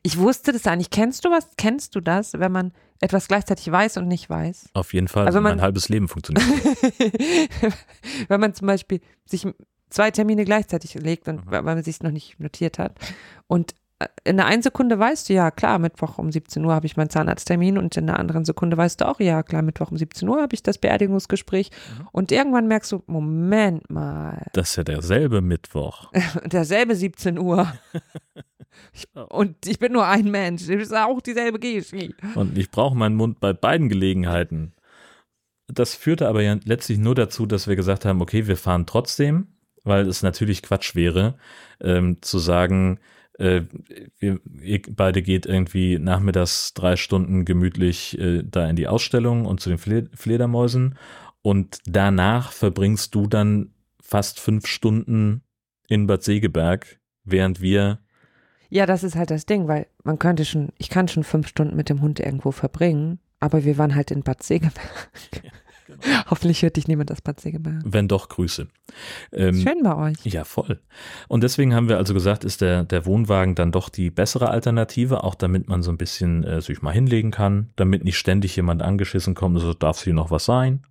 [0.03, 0.91] Ich wusste das eigentlich.
[0.91, 1.47] Kennst du was?
[1.57, 4.69] Kennst du das, wenn man etwas gleichzeitig weiß und nicht weiß?
[4.73, 5.25] Auf jeden Fall.
[5.25, 6.45] Also mein halbes Leben funktioniert.
[8.27, 9.47] wenn man zum Beispiel sich
[9.89, 11.51] zwei Termine gleichzeitig legt und mhm.
[11.51, 12.99] weil man sich noch nicht notiert hat
[13.47, 13.73] und
[14.23, 17.09] in der einen Sekunde weißt du, ja klar, Mittwoch um 17 Uhr habe ich meinen
[17.09, 20.41] Zahnarzttermin und in der anderen Sekunde weißt du auch, ja klar, Mittwoch um 17 Uhr
[20.41, 22.07] habe ich das Beerdigungsgespräch mhm.
[22.11, 24.45] und irgendwann merkst du, Moment mal.
[24.53, 26.11] Das ist ja derselbe Mittwoch.
[26.45, 27.73] derselbe 17 Uhr.
[29.29, 32.13] und ich bin nur ein Mensch, das ist auch dieselbe Geschi.
[32.35, 34.73] Und ich brauche meinen Mund bei beiden Gelegenheiten.
[35.67, 39.47] Das führte aber ja letztlich nur dazu, dass wir gesagt haben, okay, wir fahren trotzdem,
[39.83, 41.35] weil es natürlich Quatsch wäre,
[41.81, 42.99] ähm, zu sagen,
[43.37, 43.63] äh,
[44.19, 49.59] wir, ihr beide geht irgendwie nachmittags drei Stunden gemütlich äh, da in die Ausstellung und
[49.59, 50.97] zu den Fle Fledermäusen
[51.41, 55.41] und danach verbringst du dann fast fünf Stunden
[55.87, 57.99] in Bad Segeberg, während wir
[58.69, 61.77] ja, das ist halt das Ding, weil man könnte schon, ich kann schon fünf Stunden
[61.77, 65.09] mit dem Hund irgendwo verbringen, aber wir waren halt in Bad Segeberg.
[65.43, 65.51] Ja.
[66.29, 67.81] Hoffentlich hört dich niemand das Patzegeberg.
[67.85, 68.67] Wenn doch, Grüße.
[69.31, 70.25] Ähm, Schön bei euch.
[70.25, 70.79] Ja, voll.
[71.27, 75.23] Und deswegen haben wir also gesagt, ist der, der Wohnwagen dann doch die bessere Alternative,
[75.23, 78.81] auch damit man so ein bisschen äh, sich mal hinlegen kann, damit nicht ständig jemand
[78.81, 80.83] angeschissen kommt, also darf hier noch was sein.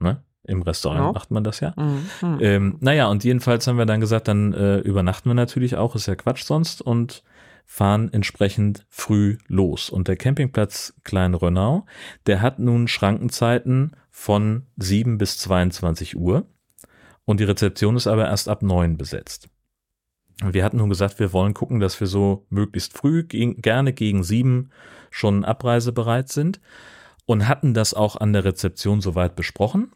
[0.00, 0.22] Ne?
[0.46, 1.12] Im Restaurant ja.
[1.12, 1.74] macht man das ja.
[1.76, 2.38] Mhm.
[2.40, 6.06] Ähm, naja, und jedenfalls haben wir dann gesagt, dann äh, übernachten wir natürlich auch, ist
[6.06, 7.22] ja Quatsch sonst und
[7.64, 9.90] fahren entsprechend früh los.
[9.90, 11.86] Und der Campingplatz Klein-Rönnau,
[12.26, 16.46] der hat nun Schrankenzeiten von 7 bis 22 Uhr
[17.24, 19.48] und die Rezeption ist aber erst ab 9 besetzt.
[20.42, 24.70] Wir hatten nun gesagt, wir wollen gucken, dass wir so möglichst früh, gerne gegen 7
[25.10, 26.60] schon abreisebereit sind
[27.26, 29.92] und hatten das auch an der Rezeption soweit besprochen.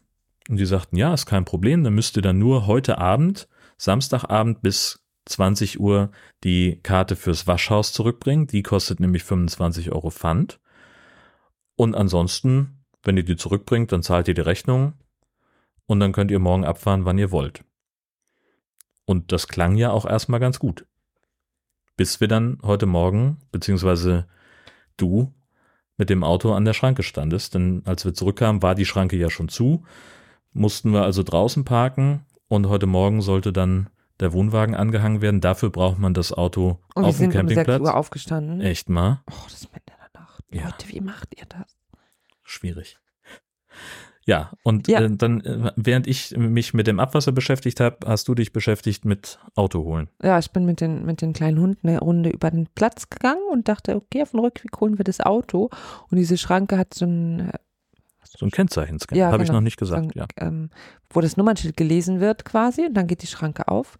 [0.49, 4.61] Und die sagten, ja, ist kein Problem, dann müsst ihr dann nur heute Abend, Samstagabend
[4.61, 4.98] bis
[5.29, 6.11] 20 Uhr
[6.43, 8.47] die Karte fürs Waschhaus zurückbringen.
[8.47, 10.59] Die kostet nämlich 25 Euro Pfand.
[11.75, 14.93] Und ansonsten, wenn ihr die zurückbringt, dann zahlt ihr die Rechnung
[15.85, 17.63] und dann könnt ihr morgen abfahren, wann ihr wollt.
[19.05, 20.85] Und das klang ja auch erstmal ganz gut.
[21.95, 24.27] Bis wir dann heute Morgen, beziehungsweise
[24.97, 25.33] du,
[25.99, 27.55] mit dem Auto an der Schranke standest.
[27.55, 29.83] Denn als wir zurückkamen, war die Schranke ja schon zu.
[30.53, 33.89] Mussten wir also draußen parken und heute Morgen sollte dann
[34.19, 35.41] der Wohnwagen angehangen werden.
[35.41, 37.79] Dafür braucht man das Auto und auf dem Campingplatz.
[37.79, 38.61] Um 6 Uhr aufgestanden.
[38.61, 39.21] Echt mal?
[39.29, 40.43] Oh, das ist in der Nacht.
[40.51, 40.65] Ja.
[40.65, 41.77] Leute, wie macht ihr das?
[42.43, 42.99] Schwierig.
[44.29, 45.01] Ja, und ja.
[45.01, 49.03] Äh, dann, äh, während ich mich mit dem Abwasser beschäftigt habe, hast du dich beschäftigt
[49.03, 50.07] mit Auto holen.
[50.21, 53.41] Ja, ich bin mit den, mit den kleinen Hunden eine Runde über den Platz gegangen
[53.51, 55.71] und dachte, okay, auf dem Rückweg holen wir das Auto.
[56.11, 57.49] Und diese Schranke hat so ein.
[58.23, 59.43] So ein Kennzeichenscan, ja, habe genau.
[59.43, 60.25] ich noch nicht gesagt, ein, ja.
[60.37, 60.69] Ähm,
[61.09, 63.97] wo das Nummernschild gelesen wird quasi und dann geht die Schranke auf.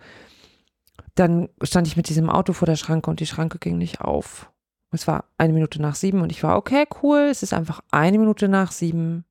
[1.16, 4.52] Dann stand ich mit diesem Auto vor der Schranke und die Schranke ging nicht auf.
[4.92, 8.18] Es war eine Minute nach sieben und ich war, okay, cool, es ist einfach eine
[8.18, 9.26] Minute nach sieben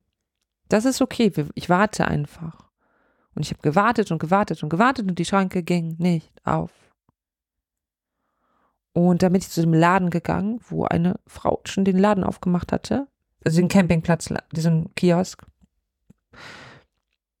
[0.69, 1.31] das ist okay.
[1.55, 2.69] Ich warte einfach.
[3.35, 6.71] Und ich habe gewartet und gewartet und gewartet und die Schranke ging nicht auf.
[8.93, 12.71] Und dann bin ich zu dem Laden gegangen, wo eine Frau schon den Laden aufgemacht
[12.71, 13.07] hatte.
[13.43, 15.45] Also den Campingplatz, diesen Kiosk.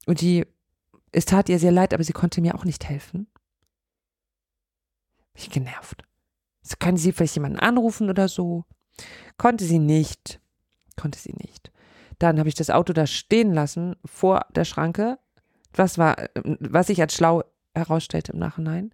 [0.05, 0.45] Und die,
[1.11, 3.27] es tat ihr sehr leid, aber sie konnte mir auch nicht helfen.
[5.33, 6.03] Ich genervt.
[6.61, 8.65] So, können Sie vielleicht jemanden anrufen oder so?
[9.37, 10.41] Konnte sie nicht.
[10.97, 11.71] Konnte sie nicht.
[12.17, 15.17] Dann habe ich das Auto da stehen lassen vor der Schranke.
[15.73, 18.93] Was war, was sich als schlau herausstellte im Nachhinein.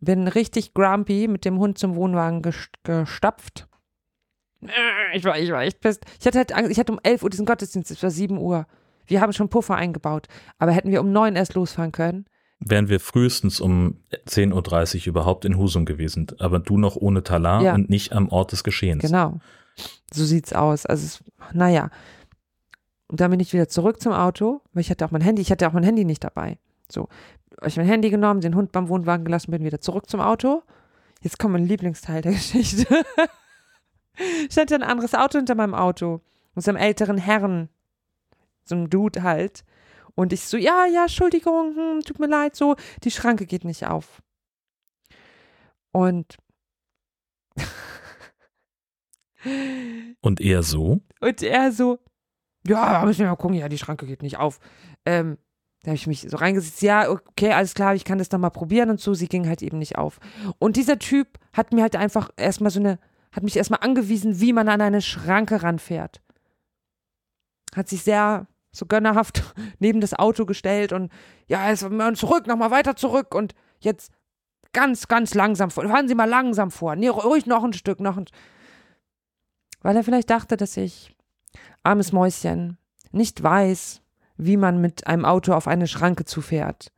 [0.00, 3.68] Bin richtig grumpy mit dem Hund zum Wohnwagen gestapft.
[5.14, 6.04] Ich war, ich war echt pissed.
[6.20, 8.66] Ich hatte halt Angst, ich hatte um 11 Uhr diesen Gottesdienst, es war 7 Uhr.
[9.06, 10.26] Wir haben schon Puffer eingebaut.
[10.58, 12.26] Aber hätten wir um 9 erst losfahren können?
[12.58, 16.26] Wären wir frühestens um 10.30 Uhr überhaupt in Husum gewesen.
[16.38, 17.74] Aber du noch ohne Talar ja.
[17.74, 19.02] und nicht am Ort des Geschehens.
[19.02, 19.40] Genau.
[20.12, 20.86] So sieht's aus.
[20.86, 21.90] Also, es, naja.
[23.08, 25.50] Und dann bin ich wieder zurück zum Auto, weil ich hatte auch mein Handy, ich
[25.50, 26.58] hatte auch mein Handy nicht dabei.
[26.90, 27.08] So,
[27.58, 30.62] habe ich mein Handy genommen, den Hund beim Wohnwagen gelassen, bin wieder zurück zum Auto.
[31.22, 32.86] Jetzt kommt mein Lieblingsteil der Geschichte.
[34.50, 36.20] Stand ein anderes Auto hinter meinem Auto.
[36.54, 37.68] Mit so einem älteren Herrn.
[38.64, 39.64] So einem Dude halt.
[40.14, 42.74] Und ich so, ja, ja, Entschuldigung, hm, tut mir leid, so,
[43.04, 44.22] die Schranke geht nicht auf.
[45.92, 46.38] Und.
[50.22, 51.00] und er so?
[51.20, 51.98] Und er so,
[52.66, 54.58] ja, müssen wir mal gucken, ja, die Schranke geht nicht auf.
[55.04, 55.38] Ähm,
[55.82, 58.50] da habe ich mich so reingesetzt, ja, okay, alles klar, ich kann das dann mal
[58.50, 59.14] probieren und so.
[59.14, 60.18] Sie ging halt eben nicht auf.
[60.58, 62.98] Und dieser Typ hat mir halt einfach erstmal so eine,
[63.36, 66.22] hat mich erstmal angewiesen, wie man an eine Schranke ranfährt.
[67.74, 71.12] Hat sich sehr so gönnerhaft neben das Auto gestellt und
[71.46, 71.86] ja, jetzt
[72.18, 74.10] zurück, nochmal weiter zurück und jetzt
[74.72, 75.86] ganz, ganz langsam vor.
[75.86, 76.96] Fahren Sie mal langsam vor.
[76.96, 78.24] Nee, ruhig noch ein Stück, noch ein.
[79.82, 81.14] Weil er vielleicht dachte, dass ich
[81.82, 82.78] armes Mäuschen,
[83.12, 84.00] nicht weiß,
[84.38, 86.90] wie man mit einem Auto auf eine Schranke zufährt.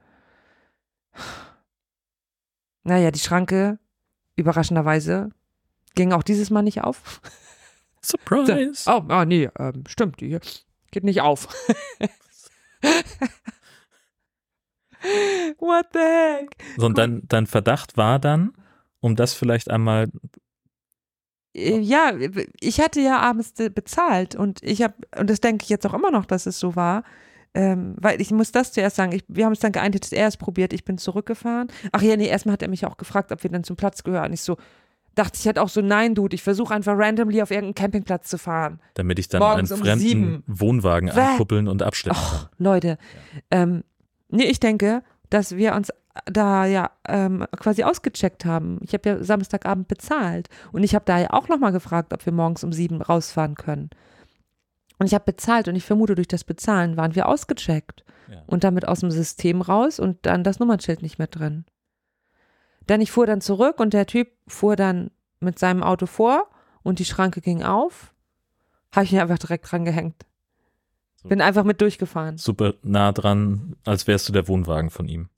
[2.85, 3.79] Naja, die Schranke,
[4.35, 5.29] überraschenderweise,
[5.99, 7.21] ging auch dieses Mal nicht auf.
[8.03, 8.85] Surprise!
[8.87, 10.39] Oh, ah, nee, ähm, stimmt, die
[10.93, 11.49] geht nicht auf.
[15.59, 16.51] What the heck?
[16.77, 18.53] So, und dein, dein Verdacht war dann,
[19.01, 20.09] um das vielleicht einmal
[21.53, 22.13] äh, ja,
[22.61, 26.13] ich hatte ja abends bezahlt und ich habe, und das denke ich jetzt auch immer
[26.13, 27.03] noch, dass es so war,
[27.55, 30.29] ähm, weil ich muss das zuerst sagen, ich, wir haben es dann geeinigt, dass er
[30.29, 31.67] es probiert, ich bin zurückgefahren.
[31.91, 34.33] Ach ja, nee, erstmal hat er mich auch gefragt, ob wir dann zum Platz gehören.
[34.33, 34.57] Ich so,
[35.19, 38.39] dachte ich halt auch so, nein, Dude, ich versuche einfach randomly auf irgendeinen Campingplatz zu
[38.39, 38.81] fahren.
[38.95, 40.43] Damit ich dann Morgens einen fremden sieben.
[40.47, 41.21] Wohnwagen Bäh.
[41.21, 42.49] ankuppeln und abstellen kann.
[42.59, 42.97] Leute, ja.
[43.63, 43.85] ähm,
[44.29, 45.93] nee, ich denke, dass wir uns
[46.27, 48.79] da ja ähm, quasi ausgecheckt haben.
[48.83, 52.33] Ich habe ja Samstagabend bezahlt und ich habe da ja auch nochmal gefragt, ob wir
[52.33, 53.91] morgens um sieben rausfahren können.
[54.99, 58.43] Und ich habe bezahlt und ich vermute, durch das Bezahlen waren wir ausgecheckt ja.
[58.47, 61.65] und damit aus dem System raus und dann das Nummernschild nicht mehr drin.
[62.89, 66.49] Denn ich fuhr dann zurück und der Typ fuhr dann mit seinem Auto vor
[66.83, 68.15] und die Schranke ging auf.
[68.93, 70.25] Habe ich mir einfach direkt dran gehängt.
[71.25, 72.39] Bin einfach mit durchgefahren.
[72.39, 75.29] Super nah dran, als wärst du der Wohnwagen von ihm.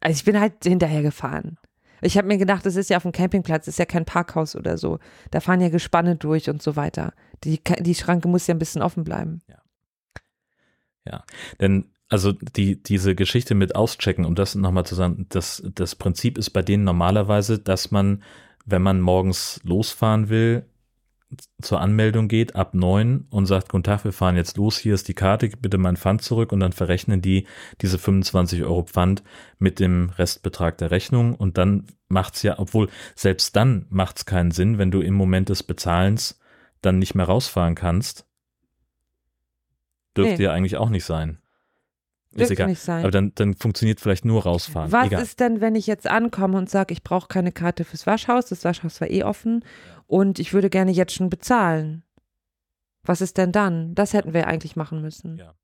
[0.00, 1.58] Also ich bin halt hinterher gefahren.
[2.00, 4.56] Ich habe mir gedacht, das ist ja auf dem Campingplatz, das ist ja kein Parkhaus
[4.56, 4.98] oder so.
[5.30, 7.12] Da fahren ja Gespanne durch und so weiter.
[7.44, 9.42] Die, die Schranke muss ja ein bisschen offen bleiben.
[9.48, 9.56] Ja.
[11.08, 11.24] Ja,
[11.60, 16.38] denn also die, diese Geschichte mit Auschecken, um das nochmal zu sagen, das, das Prinzip
[16.38, 18.22] ist bei denen normalerweise, dass man,
[18.64, 20.66] wenn man morgens losfahren will,
[21.60, 25.08] zur Anmeldung geht ab neun und sagt, guten Tag, wir fahren jetzt los, hier ist
[25.08, 27.46] die Karte, bitte mein Pfand zurück und dann verrechnen die
[27.80, 29.24] diese 25 Euro Pfand
[29.58, 34.78] mit dem Restbetrag der Rechnung und dann macht's ja, obwohl selbst dann macht's keinen Sinn,
[34.78, 36.38] wenn du im Moment des Bezahlens
[36.80, 38.24] dann nicht mehr rausfahren kannst.
[40.16, 40.44] Dürfte nee.
[40.44, 41.38] ja eigentlich auch nicht sein.
[42.32, 42.68] Ist egal.
[42.68, 43.00] nicht sein.
[43.00, 44.92] Aber dann, dann funktioniert vielleicht nur rausfahren.
[44.92, 45.22] Was egal.
[45.22, 48.64] ist denn, wenn ich jetzt ankomme und sage, ich brauche keine Karte fürs Waschhaus, das
[48.64, 49.64] Waschhaus war eh offen
[50.06, 52.02] und ich würde gerne jetzt schon bezahlen?
[53.02, 53.94] Was ist denn dann?
[53.94, 55.38] Das hätten wir eigentlich machen müssen.
[55.38, 55.54] Ja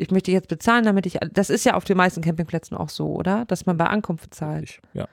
[0.00, 3.08] ich möchte jetzt bezahlen, damit ich, das ist ja auf den meisten Campingplätzen auch so,
[3.08, 3.44] oder?
[3.44, 4.80] Dass man bei Ankunft zahlt.
[4.94, 5.08] Ja.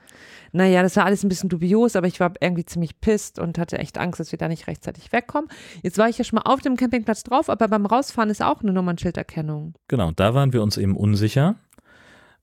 [0.53, 3.77] Naja, das war alles ein bisschen dubios, aber ich war irgendwie ziemlich pisst und hatte
[3.77, 5.49] echt Angst, dass wir da nicht rechtzeitig wegkommen.
[5.83, 8.61] Jetzt war ich ja schon mal auf dem Campingplatz drauf, aber beim Rausfahren ist auch
[8.61, 9.75] eine Nummernschilderkennung.
[9.89, 11.55] Genau, da waren wir uns eben unsicher,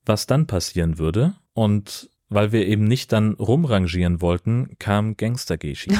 [0.05, 1.35] was dann passieren würde.
[1.55, 5.97] Und weil wir eben nicht dann rumrangieren wollten, kam Gangster-Geschi.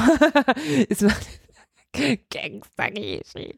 [2.31, 3.57] Gangster-Geschi.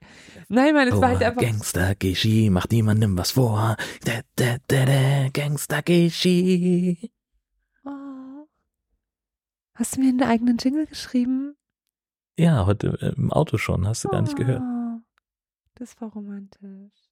[0.49, 1.43] Nein, Mann, es oh, war halt einfach.
[1.43, 3.77] Gangster-Geschi, macht niemandem was vor.
[4.05, 7.11] Da, da, da, da, Gangster-Geschi.
[7.85, 8.47] Oh.
[9.75, 11.57] Hast du mir einen eigenen Jingle geschrieben?
[12.39, 14.61] Ja, heute äh, im Auto schon, hast du oh, gar nicht gehört.
[14.63, 15.01] Oh,
[15.75, 17.06] das war romantisch.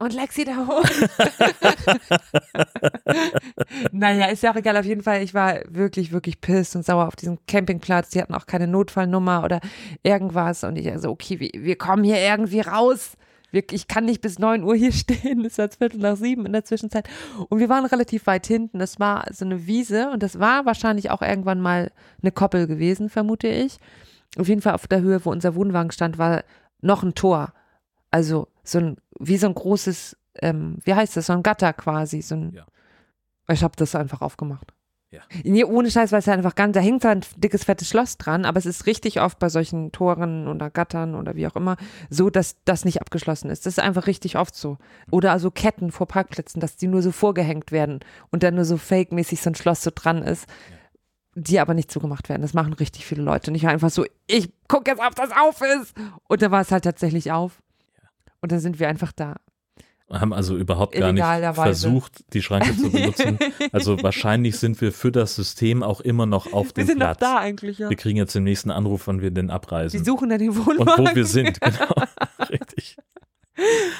[0.00, 0.82] Und Lexi da hoch.
[3.92, 4.78] naja, ist ja auch egal.
[4.78, 8.08] Auf jeden Fall, ich war wirklich, wirklich piss und sauer auf diesem Campingplatz.
[8.08, 9.60] Die hatten auch keine Notfallnummer oder
[10.02, 10.64] irgendwas.
[10.64, 13.18] Und ich also, okay, wir, wir kommen hier irgendwie raus.
[13.52, 15.44] ich kann nicht bis 9 Uhr hier stehen.
[15.44, 17.06] Es war Viertel nach sieben in der Zwischenzeit.
[17.50, 18.78] Und wir waren relativ weit hinten.
[18.78, 21.92] Das war so eine Wiese und das war wahrscheinlich auch irgendwann mal
[22.22, 23.76] eine Koppel gewesen, vermute ich.
[24.38, 26.42] Auf jeden Fall auf der Höhe, wo unser Wohnwagen stand, war
[26.80, 27.52] noch ein Tor.
[28.10, 32.22] Also so ein, wie so ein großes, ähm, wie heißt das, so ein Gatter quasi.
[32.22, 32.66] So ein, ja.
[33.50, 34.72] Ich habe das einfach aufgemacht.
[35.12, 35.22] Ja.
[35.42, 38.16] Nee, ohne Scheiß, weil es ja einfach ganz, da hängt so ein dickes, fettes Schloss
[38.16, 41.76] dran, aber es ist richtig oft bei solchen Toren oder Gattern oder wie auch immer
[42.10, 43.66] so, dass das nicht abgeschlossen ist.
[43.66, 44.78] Das ist einfach richtig oft so.
[45.10, 47.98] Oder also Ketten vor Parkplätzen, dass die nur so vorgehängt werden
[48.30, 50.48] und dann nur so fake-mäßig so ein Schloss so dran ist.
[50.70, 50.76] Ja
[51.34, 52.42] die aber nicht zugemacht werden.
[52.42, 53.50] Das machen richtig viele Leute.
[53.50, 55.94] Nicht einfach so, ich gucke jetzt, ob das auf ist.
[56.28, 57.62] Und da war es halt tatsächlich auf.
[58.40, 59.36] Und dann sind wir einfach da.
[60.10, 61.24] Haben also überhaupt gar nicht
[61.54, 63.38] versucht, die Schranke zu benutzen.
[63.72, 66.76] Also wahrscheinlich sind wir für das System auch immer noch auf dem Platz.
[66.76, 67.20] Wir sind Platz.
[67.20, 67.88] noch da eigentlich, ja.
[67.88, 70.00] Wir kriegen jetzt den nächsten Anruf, wann wir denn abreisen.
[70.00, 71.04] Wir suchen dann den Wohnwagen.
[71.04, 71.94] Und wo wir sind, genau.
[72.50, 72.96] Richtig.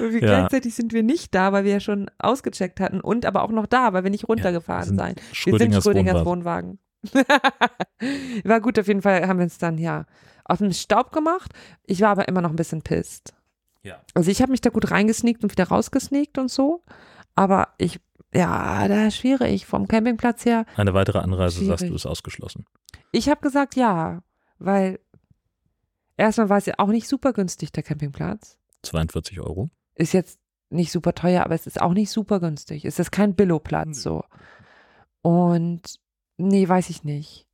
[0.00, 0.38] Und wir ja.
[0.38, 3.66] gleichzeitig sind wir nicht da, weil wir ja schon ausgecheckt hatten und aber auch noch
[3.66, 5.20] da, weil wir nicht runtergefahren ja, sind.
[5.44, 6.26] Wir sind Schrödingers Wohnwagen.
[6.26, 6.78] Wohnwagen.
[8.44, 10.06] War gut, auf jeden Fall haben wir uns dann ja
[10.44, 11.52] auf den Staub gemacht.
[11.86, 13.34] Ich war aber immer noch ein bisschen pisst.
[13.82, 14.00] Ja.
[14.14, 16.82] Also ich habe mich da gut reingesneakt und wieder rausgesneakt und so.
[17.34, 18.00] Aber ich,
[18.34, 19.66] ja, da ist schwierig.
[19.66, 20.66] Vom Campingplatz her.
[20.76, 21.80] Eine weitere Anreise, schwierig.
[21.80, 22.66] sagst du, ist ausgeschlossen.
[23.12, 24.22] Ich habe gesagt ja,
[24.58, 25.00] weil
[26.16, 28.58] erstmal war es ja auch nicht super günstig, der Campingplatz.
[28.82, 29.70] 42 Euro.
[29.94, 30.38] Ist jetzt
[30.70, 32.84] nicht super teuer, aber es ist auch nicht super günstig.
[32.84, 34.24] Es ist kein Billo-Platz so.
[35.22, 35.82] Und
[36.36, 37.46] nee, weiß ich nicht.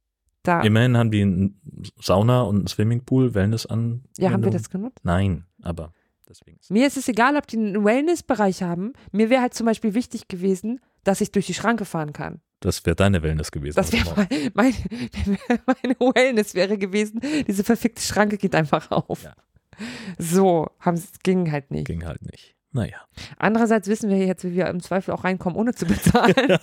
[0.43, 1.55] Da, Immerhin haben die eine
[2.01, 4.05] Sauna und einen Swimmingpool, Wellness an.
[4.17, 5.01] Ja, haben wir das genutzt?
[5.03, 5.93] Nein, aber
[6.29, 8.93] Deswegen ist mir ist es egal, ob die einen Wellness-Bereich haben.
[9.13, 12.41] Mir wäre halt zum Beispiel wichtig gewesen, dass ich durch die Schranke fahren kann.
[12.61, 13.77] Das wäre deine Wellness gewesen.
[13.77, 14.75] Das wäre mein, mein,
[15.67, 17.21] meine Wellness wäre gewesen.
[17.47, 19.23] Diese verfickte Schranke geht einfach auf.
[19.23, 19.35] Ja.
[20.19, 21.87] So, es ging halt nicht.
[21.87, 22.57] Ging halt nicht.
[22.73, 22.99] Naja.
[23.39, 26.59] Andererseits wissen wir jetzt, wie wir im Zweifel auch reinkommen, ohne zu bezahlen.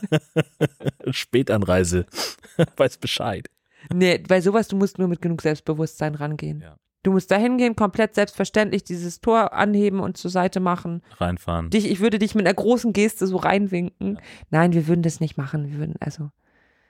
[1.10, 2.06] Spätanreise.
[2.78, 3.50] Weiß Bescheid.
[3.92, 6.62] Nee, bei sowas, du musst nur mit genug Selbstbewusstsein rangehen.
[6.62, 6.78] Ja.
[7.04, 11.02] Du musst da hingehen, komplett selbstverständlich dieses Tor anheben und zur Seite machen.
[11.18, 11.70] Reinfahren.
[11.70, 14.16] Dich, ich würde dich mit einer großen Geste so reinwinken.
[14.16, 14.22] Ja.
[14.50, 15.70] Nein, wir würden das nicht machen.
[15.70, 16.32] Wir würden also.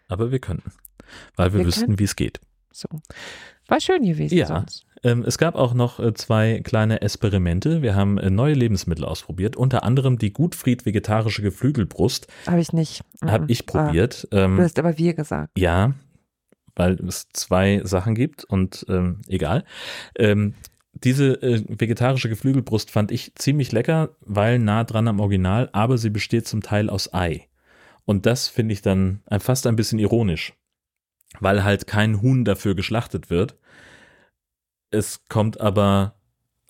[0.08, 0.72] Aber wir könnten.
[1.36, 2.40] Weil wir, wir wüssten, wie es geht.
[2.72, 2.88] So.
[3.68, 4.38] War schön gewesen.
[4.38, 4.46] Ja.
[4.46, 4.86] Sonst.
[5.04, 7.82] Ähm, es gab auch noch äh, zwei kleine Experimente.
[7.82, 12.28] Wir haben äh, neue Lebensmittel ausprobiert, unter anderem die Gutfried vegetarische Geflügelbrust.
[12.48, 13.04] Habe ich nicht.
[13.26, 14.28] Habe ich probiert.
[14.32, 15.58] Ah, du hast aber wir gesagt.
[15.58, 15.94] Ja,
[16.76, 19.64] weil es zwei Sachen gibt und ähm, egal.
[20.18, 20.56] Ähm,
[20.94, 26.10] diese äh, vegetarische Geflügelbrust fand ich ziemlich lecker, weil nah dran am Original, aber sie
[26.10, 27.48] besteht zum Teil aus Ei.
[28.06, 30.54] Und das finde ich dann fast ein bisschen ironisch,
[31.40, 33.58] weil halt kein Huhn dafür geschlachtet wird.
[34.92, 36.16] Es kommt aber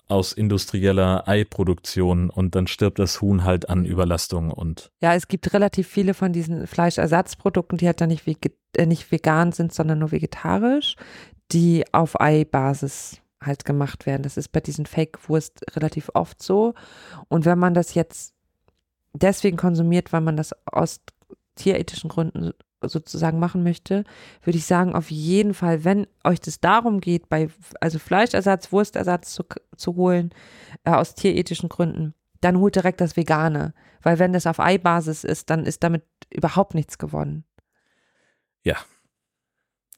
[0.06, 4.90] aus industrieller Eiproduktion und dann stirbt das Huhn halt an Überlastung und.
[5.00, 8.26] Ja, es gibt relativ viele von diesen Fleischersatzprodukten, die halt dann nicht,
[8.78, 10.96] äh, nicht vegan sind, sondern nur vegetarisch,
[11.52, 14.22] die auf Eibasis halt gemacht werden.
[14.22, 16.74] Das ist bei diesen Fake-Wurst relativ oft so.
[17.28, 18.34] Und wenn man das jetzt
[19.12, 21.00] deswegen konsumiert, weil man das aus
[21.56, 22.52] tierethischen Gründen
[22.82, 24.04] sozusagen machen möchte,
[24.42, 27.48] würde ich sagen, auf jeden Fall, wenn euch das darum geht, bei,
[27.80, 29.44] also Fleischersatz, Wurstersatz zu,
[29.76, 30.30] zu holen,
[30.84, 33.72] äh, aus tierethischen Gründen, dann holt direkt das Vegane.
[34.02, 37.44] Weil wenn das auf Eibasis ist, dann ist damit überhaupt nichts gewonnen.
[38.64, 38.76] Ja,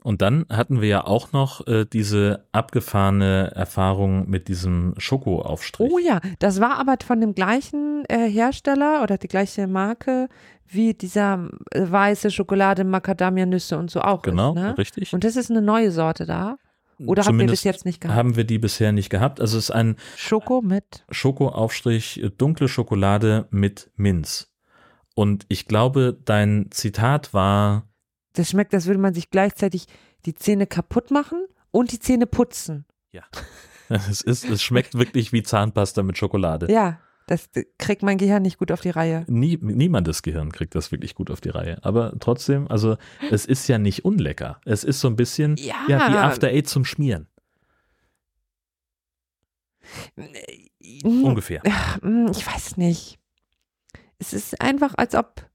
[0.07, 5.91] und dann hatten wir ja auch noch äh, diese abgefahrene Erfahrung mit diesem Schokoaufstrich.
[5.91, 10.29] Oh ja, das war aber von dem gleichen äh, Hersteller oder die gleiche Marke
[10.64, 14.23] wie dieser äh, weiße Schokolade, Macadamia-Nüsse und so auch.
[14.23, 14.79] Genau, ist, ne?
[14.79, 15.12] richtig.
[15.12, 16.57] Und das ist eine neue Sorte da.
[17.05, 18.17] Oder haben wir das jetzt nicht gehabt?
[18.17, 19.41] Haben wir die bisher nicht gehabt.
[19.41, 24.53] Also es ist ein Schoko mit Schokoaufstrich, äh, dunkle Schokolade mit Minz.
[25.17, 27.89] Und ich glaube, dein Zitat war
[28.39, 29.87] das schmeckt, als würde man sich gleichzeitig
[30.24, 32.84] die Zähne kaputt machen und die Zähne putzen.
[33.12, 33.22] Ja.
[33.89, 36.66] Es, ist, es schmeckt wirklich wie Zahnpasta mit Schokolade.
[36.72, 39.24] Ja, das kriegt mein Gehirn nicht gut auf die Reihe.
[39.28, 41.78] Nie, niemandes Gehirn kriegt das wirklich gut auf die Reihe.
[41.82, 42.97] Aber trotzdem, also
[43.30, 44.61] es ist ja nicht unlecker.
[44.64, 47.28] Es ist so ein bisschen ja, ja wie After Eight zum Schmieren.
[51.05, 51.62] Ungefähr.
[52.01, 53.18] Hm, ich weiß nicht.
[54.18, 55.49] Es ist einfach, als ob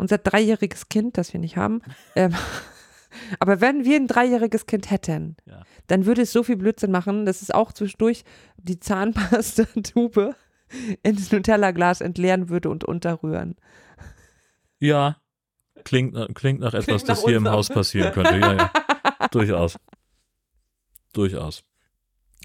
[0.00, 1.82] unser dreijähriges Kind, das wir nicht haben.
[2.16, 2.34] Ähm,
[3.38, 5.62] aber wenn wir ein dreijähriges Kind hätten, ja.
[5.86, 8.24] dann würde es so viel Blödsinn machen, dass es auch zwischendurch
[8.56, 10.34] die Zahnpasta-Tube
[11.02, 13.56] ins Nutella-Glas entleeren würde und unterrühren.
[14.78, 15.18] Ja,
[15.84, 17.46] klingt, klingt nach etwas, klingt das hier unserem.
[17.46, 18.38] im Haus passieren könnte.
[18.38, 18.70] Ja, ja.
[19.30, 19.78] Durchaus.
[21.12, 21.64] Durchaus.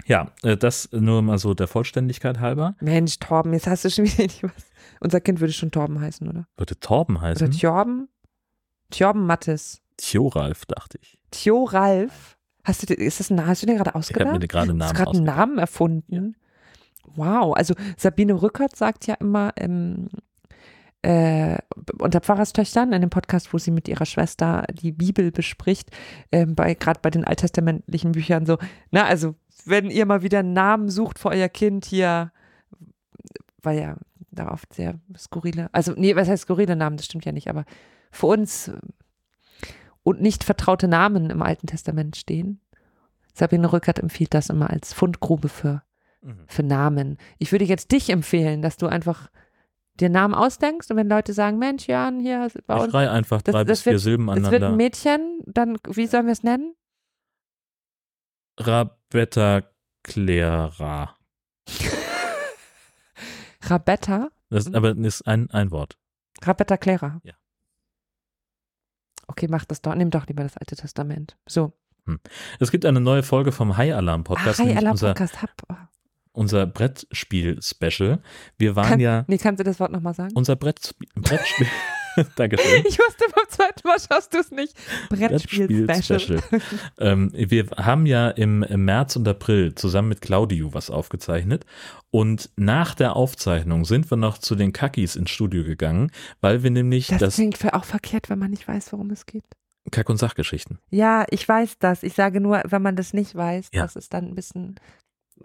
[0.04, 2.76] Ja, äh, das nur mal so der Vollständigkeit halber.
[2.80, 4.52] Mensch, Torben, jetzt hast du schon wieder nicht was.
[5.00, 6.46] Unser Kind würde schon Torben heißen, oder?
[6.56, 7.48] Würde Torben heißen?
[7.48, 8.08] Oder Torben?
[8.90, 9.82] Torben Mattes.
[9.96, 11.18] Tjoralf, dachte ich.
[11.30, 12.36] Tjoralf?
[12.64, 14.22] Hast du, ist das ein, hast du dir gerade ausgedacht?
[14.22, 16.36] Ich habe mir gerade einen Namen Hast du einen Namen erfunden?
[17.14, 20.08] Wow, also Sabine Rückert sagt ja immer ähm,
[21.02, 21.58] äh,
[22.00, 25.90] unter Pfarrerstöchtern in dem Podcast, wo sie mit ihrer Schwester die Bibel bespricht,
[26.32, 28.58] äh, bei gerade bei den alttestamentlichen Büchern so,
[28.90, 29.36] na also
[29.66, 32.32] wenn ihr mal wieder einen Namen sucht für euer Kind hier,
[33.62, 33.96] weil ja
[34.30, 37.64] da oft sehr skurrile, also nee, was heißt skurrile Namen, das stimmt ja nicht, aber
[38.10, 38.78] für uns äh,
[40.02, 42.60] und nicht vertraute Namen im Alten Testament stehen.
[43.34, 45.82] Sabine Rückert empfiehlt das immer als Fundgrube für,
[46.22, 46.44] mhm.
[46.46, 47.18] für Namen.
[47.38, 49.30] Ich würde jetzt dich empfehlen, dass du einfach
[49.98, 52.84] dir Namen ausdenkst und wenn Leute sagen, Mensch, Jan, hier bei uns.
[52.84, 54.50] Ich schrei einfach drei das, bis vier wird, Silben aneinander.
[54.50, 56.74] Das wird ein Mädchen, dann, wie sollen wir es nennen?
[58.58, 59.62] Rabetta
[60.02, 61.16] Clara.
[63.62, 64.30] Rabetta?
[64.50, 65.98] Das, aber das ist ein, ein Wort.
[66.42, 67.20] Rabetta Clara.
[67.24, 67.34] Ja.
[69.26, 69.94] Okay, mach das doch.
[69.94, 71.36] Nimm doch lieber das Alte Testament.
[71.46, 71.72] So.
[72.06, 72.20] Hm.
[72.60, 74.60] Es gibt eine neue Folge vom High Alarm Podcast.
[74.60, 75.42] High Alarm Podcast.
[75.42, 75.74] Hab, oh.
[76.32, 78.22] Unser Brettspiel-Special.
[78.58, 79.24] Wir waren Kann, ja.
[79.26, 80.32] Nee, kannst du das Wort nochmal sagen?
[80.34, 81.08] Unser Brettspiel.
[81.16, 81.66] Brettspiel
[82.36, 82.84] Dankeschön.
[82.86, 84.74] Ich wusste beim zweiten Mal schaust du es nicht.
[85.10, 86.42] Brettspiel-Special.
[86.98, 91.64] ähm, wir haben ja im, im, März und April zusammen mit Claudio was aufgezeichnet.
[92.10, 96.10] Und nach der Aufzeichnung sind wir noch zu den Kakis ins Studio gegangen,
[96.40, 97.18] weil wir nämlich das.
[97.18, 99.44] Das klingt auch verkehrt, wenn man nicht weiß, worum es geht.
[99.90, 100.78] Kack- und Sachgeschichten.
[100.90, 102.02] Ja, ich weiß das.
[102.02, 103.82] Ich sage nur, wenn man das nicht weiß, ja.
[103.82, 104.76] das ist dann ein bisschen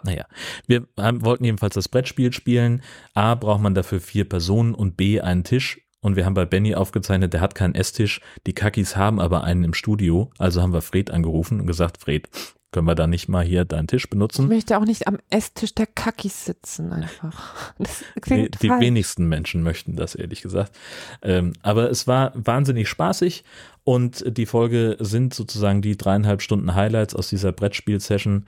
[0.03, 0.26] naja,
[0.67, 2.82] wir haben, wollten jedenfalls das Brettspiel spielen.
[3.13, 5.82] A, braucht man dafür vier Personen und B, einen Tisch.
[6.01, 8.21] Und wir haben bei Benny aufgezeichnet, der hat keinen Esstisch.
[8.47, 10.31] Die Kakis haben aber einen im Studio.
[10.39, 12.27] Also haben wir Fred angerufen und gesagt, Fred,
[12.71, 14.43] können wir da nicht mal hier deinen Tisch benutzen?
[14.43, 17.73] Ich möchte auch nicht am Esstisch der Kakis sitzen einfach.
[17.77, 20.75] Das klingt nee, die wenigsten Menschen möchten das, ehrlich gesagt.
[21.21, 23.43] Ähm, aber es war wahnsinnig spaßig
[23.83, 28.45] und die Folge sind sozusagen die dreieinhalb Stunden Highlights aus dieser Brettspiel-Session.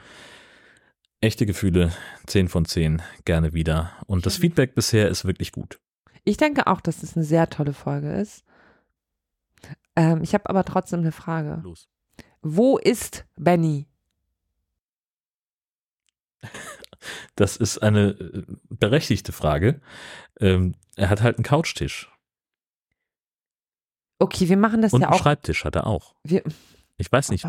[1.19, 1.91] Echte Gefühle,
[2.27, 3.91] 10 von 10, gerne wieder.
[4.07, 5.79] Und das Feedback bisher ist wirklich gut.
[6.23, 8.43] Ich denke auch, dass es eine sehr tolle Folge ist.
[9.95, 11.59] Ähm, ich habe aber trotzdem eine Frage.
[11.63, 11.89] Los.
[12.41, 13.87] Wo ist Benny?
[17.35, 19.81] Das ist eine äh, berechtigte Frage.
[20.39, 22.09] Ähm, er hat halt einen Couchtisch.
[24.19, 25.11] Okay, wir machen das Und ja auch.
[25.11, 26.15] Und einen Schreibtisch hat er auch.
[26.23, 26.43] Wir,
[26.97, 27.45] ich weiß nicht.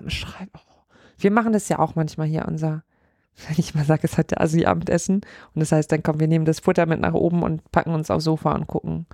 [1.19, 2.83] Wir machen das ja auch manchmal hier, unser
[3.49, 5.17] wenn ich mal sage, es hat der Asi-Abendessen.
[5.17, 8.11] Und das heißt, dann kommen wir nehmen das Futter mit nach oben und packen uns
[8.11, 9.07] aufs Sofa und gucken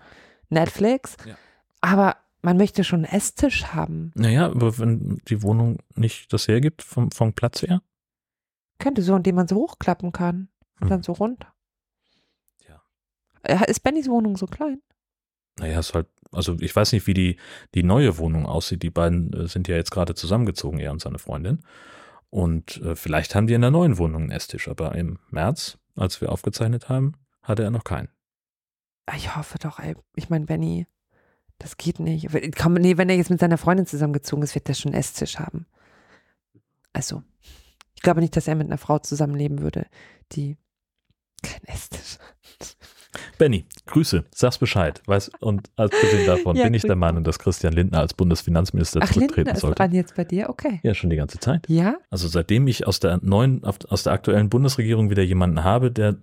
[0.48, 1.16] Netflix.
[1.26, 1.36] Ja.
[1.80, 4.12] Aber man möchte schon einen Esstisch haben.
[4.14, 7.82] Naja, aber wenn die Wohnung nicht das hergibt, vom, vom Platz her?
[8.78, 10.48] Könnte so, indem man so hochklappen kann.
[10.80, 10.88] Und hm.
[10.88, 11.52] dann so runter.
[12.66, 12.82] Ja.
[13.42, 14.80] Äh, ist Bennys Wohnung so klein?
[15.58, 17.36] Naja, ist halt, also ich weiß nicht, wie die,
[17.74, 18.82] die neue Wohnung aussieht.
[18.82, 21.60] Die beiden äh, sind ja jetzt gerade zusammengezogen, er und seine Freundin.
[22.30, 26.20] Und äh, vielleicht haben die in der neuen Wohnung einen Esstisch, aber im März, als
[26.20, 28.08] wir aufgezeichnet haben, hatte er noch keinen.
[29.16, 29.96] Ich hoffe doch, ey.
[30.14, 30.86] Ich meine, Benny,
[31.58, 32.28] Das geht nicht.
[32.56, 35.38] Komm, nee, wenn er jetzt mit seiner Freundin zusammengezogen ist, wird er schon einen Esstisch
[35.38, 35.66] haben.
[36.92, 37.22] Also,
[37.94, 39.86] ich glaube nicht, dass er mit einer Frau zusammenleben würde,
[40.32, 40.56] die
[41.42, 42.76] kein Esstisch hat.
[43.38, 45.02] Benny, Grüße, sag's Bescheid.
[45.06, 49.12] Weiß, und abgesehen davon ja, bin ich der Meinung, dass Christian Lindner als Bundesfinanzminister Ach,
[49.12, 49.72] zurücktreten Lindner sollte.
[49.72, 50.80] Ist dran jetzt bei dir, okay.
[50.82, 51.68] Ja, schon die ganze Zeit.
[51.68, 51.96] Ja.
[52.10, 56.16] Also seitdem ich aus der neuen, aus der aktuellen Bundesregierung wieder jemanden habe, der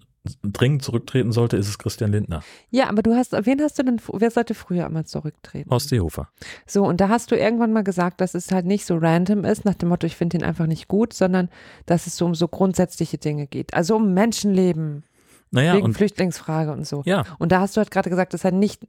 [0.43, 2.43] dringend zurücktreten sollte, ist es Christian Lindner.
[2.69, 5.69] Ja, aber du hast, wen hast du denn, wer sollte früher einmal zurücktreten?
[5.69, 6.29] Horst Seehofer.
[6.65, 9.65] So, und da hast du irgendwann mal gesagt, dass es halt nicht so random ist,
[9.65, 11.49] nach dem Motto, ich finde ihn einfach nicht gut, sondern
[11.85, 13.73] dass es so um so grundsätzliche Dinge geht.
[13.73, 15.03] Also um Menschenleben.
[15.51, 17.01] Naja, wegen und, Flüchtlingsfrage und so.
[17.05, 17.23] Ja.
[17.39, 18.85] Und da hast du halt gerade gesagt, dass er nicht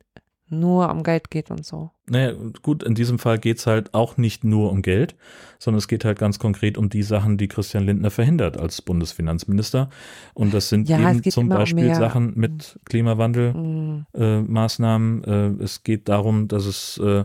[0.50, 1.90] nur um Geld geht und so.
[2.06, 5.16] Naja, gut, in diesem Fall geht es halt auch nicht nur um Geld,
[5.58, 9.90] sondern es geht halt ganz konkret um die Sachen, die Christian Lindner verhindert als Bundesfinanzminister.
[10.34, 15.16] Und das sind ja, eben zum Beispiel um Sachen mit Klimawandel-Maßnahmen.
[15.16, 15.24] Mhm.
[15.24, 17.24] Äh, äh, es geht darum, dass es äh,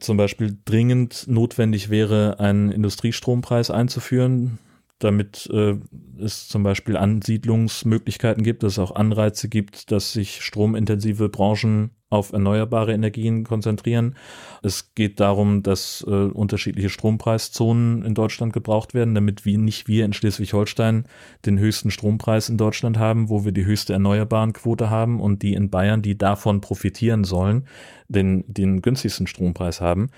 [0.00, 4.58] zum Beispiel dringend notwendig wäre, einen Industriestrompreis einzuführen
[4.98, 5.76] damit äh,
[6.18, 12.32] es zum Beispiel Ansiedlungsmöglichkeiten gibt, dass es auch Anreize gibt, dass sich stromintensive Branchen auf
[12.32, 14.16] erneuerbare Energien konzentrieren.
[14.62, 20.04] Es geht darum, dass äh, unterschiedliche Strompreiszonen in Deutschland gebraucht werden, damit wir nicht wir
[20.04, 21.04] in Schleswig-Holstein
[21.44, 25.70] den höchsten Strompreis in Deutschland haben, wo wir die höchste Erneuerbarenquote haben und die in
[25.70, 27.66] Bayern, die davon profitieren sollen,
[28.08, 30.08] den, den günstigsten Strompreis haben.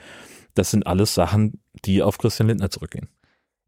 [0.55, 3.09] Das sind alles Sachen, die auf Christian Lindner zurückgehen.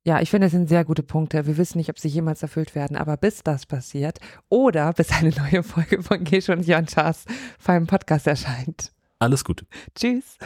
[0.04, 1.46] Ja, ich finde, es sind sehr gute Punkte.
[1.46, 5.30] Wir wissen nicht, ob sie jemals erfüllt werden, aber bis das passiert oder bis eine
[5.30, 7.24] neue Folge von Gesche und Jan Schaas
[7.58, 8.92] vor einem Podcast erscheint.
[9.20, 9.66] Alles Gute.
[9.94, 10.38] Tschüss.